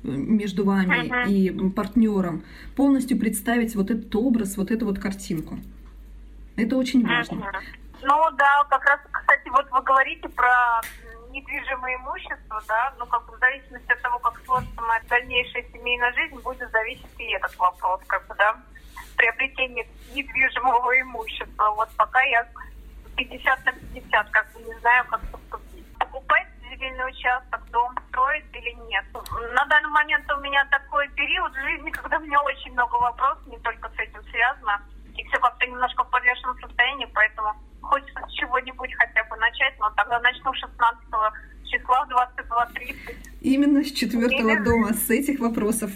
между 0.02 0.64
вами 0.64 1.08
uh-huh. 1.08 1.28
и 1.28 1.70
партнером, 1.70 2.44
полностью 2.76 3.18
представить 3.18 3.74
вот 3.74 3.90
этот 3.90 4.14
образ, 4.14 4.56
вот 4.56 4.70
эту 4.70 4.86
вот 4.86 4.98
картинку. 4.98 5.58
Это 6.56 6.76
очень 6.76 7.06
важно. 7.06 7.40
Uh-huh. 7.40 7.80
Ну 8.02 8.30
да, 8.36 8.64
как 8.70 8.84
раз, 8.84 9.00
кстати, 9.10 9.48
вот 9.50 9.70
вы 9.70 9.82
говорите 9.82 10.28
про 10.30 10.80
недвижимое 11.30 11.96
имущество, 11.96 12.62
да, 12.66 12.92
ну 12.98 13.06
как 13.06 13.26
бы 13.26 13.36
в 13.36 13.38
зависимости 13.38 13.92
от 13.92 14.00
того, 14.02 14.18
как 14.18 14.40
сложится 14.44 14.80
моя 14.80 15.00
дальнейшая 15.08 15.64
семейная 15.72 16.12
жизнь, 16.14 16.40
будет 16.40 16.70
зависеть 16.70 17.06
и 17.18 17.24
этот 17.32 17.56
вопрос, 17.56 18.00
как 18.06 18.26
бы, 18.26 18.34
да, 18.36 18.56
приобретение 19.16 19.86
недвижимого 20.14 21.00
имущества. 21.00 21.70
Вот 21.76 21.88
пока 21.96 22.20
я 22.22 22.46
50 23.16 23.64
на 23.66 23.72
50, 23.72 24.30
как 24.30 24.52
бы 24.52 24.60
не 24.62 24.74
знаю, 24.80 25.04
как 25.08 25.20
поступить. 25.30 25.86
Покупать 25.98 26.46
земельный 26.70 27.10
участок, 27.10 27.60
дом 27.70 27.94
строить 28.20 28.44
или 28.52 28.72
нет. 28.88 29.04
На 29.54 29.64
данный 29.66 29.90
момент 29.90 30.30
у 30.30 30.40
меня 30.40 30.64
такой 30.70 31.08
период 31.10 31.52
в 31.52 31.60
жизни, 31.60 31.90
когда 31.90 32.18
у 32.18 32.20
меня 32.20 32.40
очень 32.42 32.72
много 32.72 32.94
вопросов, 32.94 33.46
не 33.46 33.58
только 33.58 33.88
с 33.88 33.98
этим 33.98 34.22
связано, 34.30 34.80
и 35.16 35.24
все 35.24 35.38
как-то 35.38 35.66
немножко 35.66 36.04
в 36.04 36.10
подвешенном 36.10 36.58
состоянии, 36.60 37.08
поэтому 37.14 37.54
хочется 37.82 38.20
с 38.28 38.32
чего-нибудь 38.32 38.94
хотя 38.94 39.24
бы 39.24 39.36
начать, 39.36 39.78
но 39.78 39.90
тогда 39.90 40.20
начну 40.20 40.52
16 40.52 41.04
числа 41.64 42.04
в 42.04 42.10
22.30. 42.10 43.16
Именно 43.40 43.84
с 43.84 43.92
четвертого 43.92 44.50
Или... 44.50 44.64
дома, 44.64 44.92
с 44.92 45.10
этих 45.10 45.40
вопросов. 45.40 45.90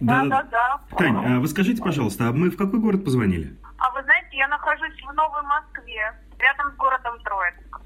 Да, 0.00 0.24
да, 0.24 0.42
да. 0.50 0.80
Тань, 0.98 1.36
а 1.36 1.38
вы 1.38 1.46
скажите, 1.46 1.80
пожалуйста, 1.80 2.26
а 2.28 2.32
мы 2.32 2.50
в 2.50 2.56
какой 2.56 2.80
город 2.80 3.04
позвонили? 3.04 3.56
А 3.78 3.88
вы 3.90 4.02
знаете, 4.02 4.36
я 4.36 4.48
нахожусь 4.48 5.00
в 5.00 5.12
Новой 5.12 5.42
Москве, 5.42 6.12
рядом 6.40 6.72
с 6.72 6.76
городом 6.76 7.20
Троицк. 7.22 7.80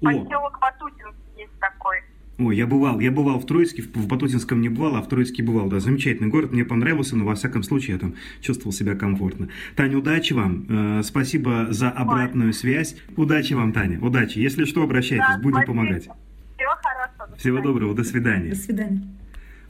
Поселок 0.00 0.58
Батутинский 0.60 1.20
есть 1.36 1.58
такой. 1.58 2.02
Ой, 2.40 2.56
я 2.56 2.66
бывал, 2.66 3.00
я 3.00 3.10
бывал 3.10 3.38
в 3.38 3.44
Троицке, 3.44 3.82
в 3.82 4.06
Батутинском 4.06 4.62
не 4.62 4.70
бывал, 4.70 4.96
а 4.96 5.02
в 5.02 5.08
Троицке 5.08 5.42
бывал, 5.42 5.68
да, 5.68 5.78
замечательный 5.78 6.28
город, 6.28 6.52
мне 6.52 6.64
понравился, 6.64 7.14
но 7.14 7.26
во 7.26 7.34
всяком 7.34 7.62
случае 7.62 7.94
я 7.94 7.98
там 7.98 8.14
чувствовал 8.40 8.72
себя 8.72 8.94
комфортно. 8.94 9.48
Таня, 9.76 9.98
удачи 9.98 10.32
вам, 10.32 10.64
э, 10.66 11.02
спасибо 11.04 11.66
за 11.68 11.90
обратную 11.90 12.54
связь, 12.54 12.96
удачи 13.14 13.52
вам, 13.52 13.74
Таня, 13.74 14.00
удачи, 14.00 14.38
если 14.38 14.64
что, 14.64 14.82
обращайтесь, 14.82 15.26
да, 15.28 15.38
будем 15.38 15.56
спасибо. 15.58 15.72
помогать. 15.74 16.02
Всего 16.04 16.70
хорошего. 16.82 17.36
Всего 17.36 17.60
доброго, 17.60 17.94
до 17.94 18.04
свидания. 18.04 18.50
До 18.50 18.56
свидания. 18.56 19.02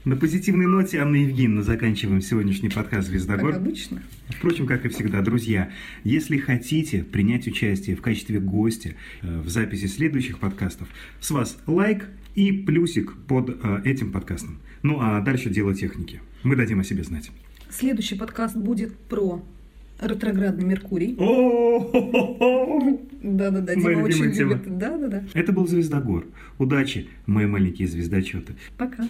На 0.04 0.16
позитивной 0.16 0.66
ноте, 0.66 0.98
Анна 1.00 1.16
Евгеньевна, 1.16 1.62
заканчиваем 1.62 2.22
сегодняшний 2.22 2.68
подкаст 2.68 3.08
«Звездогор». 3.08 3.52
Как 3.52 3.60
обычно. 3.60 4.00
Впрочем, 4.28 4.66
как 4.66 4.86
и 4.86 4.88
всегда, 4.88 5.20
друзья, 5.22 5.70
если 6.04 6.38
хотите 6.38 7.02
принять 7.02 7.48
участие 7.48 7.96
в 7.96 8.00
качестве 8.00 8.38
гостя 8.38 8.94
э, 9.22 9.40
в 9.40 9.48
записи 9.48 9.86
следующих 9.86 10.38
подкастов, 10.38 10.88
с 11.20 11.30
вас 11.32 11.58
лайк 11.66 12.06
и 12.34 12.52
плюсик 12.52 13.14
под 13.26 13.50
э, 13.62 13.82
этим 13.84 14.12
подкастом. 14.12 14.58
Ну 14.82 14.98
а 15.00 15.20
дальше 15.20 15.50
дело 15.50 15.74
техники. 15.74 16.20
Мы 16.42 16.56
дадим 16.56 16.80
о 16.80 16.84
себе 16.84 17.02
знать. 17.04 17.30
Следующий 17.70 18.16
подкаст 18.16 18.56
будет 18.56 18.96
про 18.96 19.42
ретроградный 20.00 20.64
Меркурий. 20.64 21.14
Да-да-да, 23.22 23.74
Дима 23.74 24.02
очень 24.02 24.24
любит. 24.24 24.78
Да-да-да. 24.78 25.24
Это 25.34 25.52
был 25.52 25.66
Звездогор. 25.66 26.26
Удачи, 26.58 27.08
мои 27.26 27.46
маленькие 27.46 27.86
звездочеты. 27.86 28.54
Пока. 28.78 29.08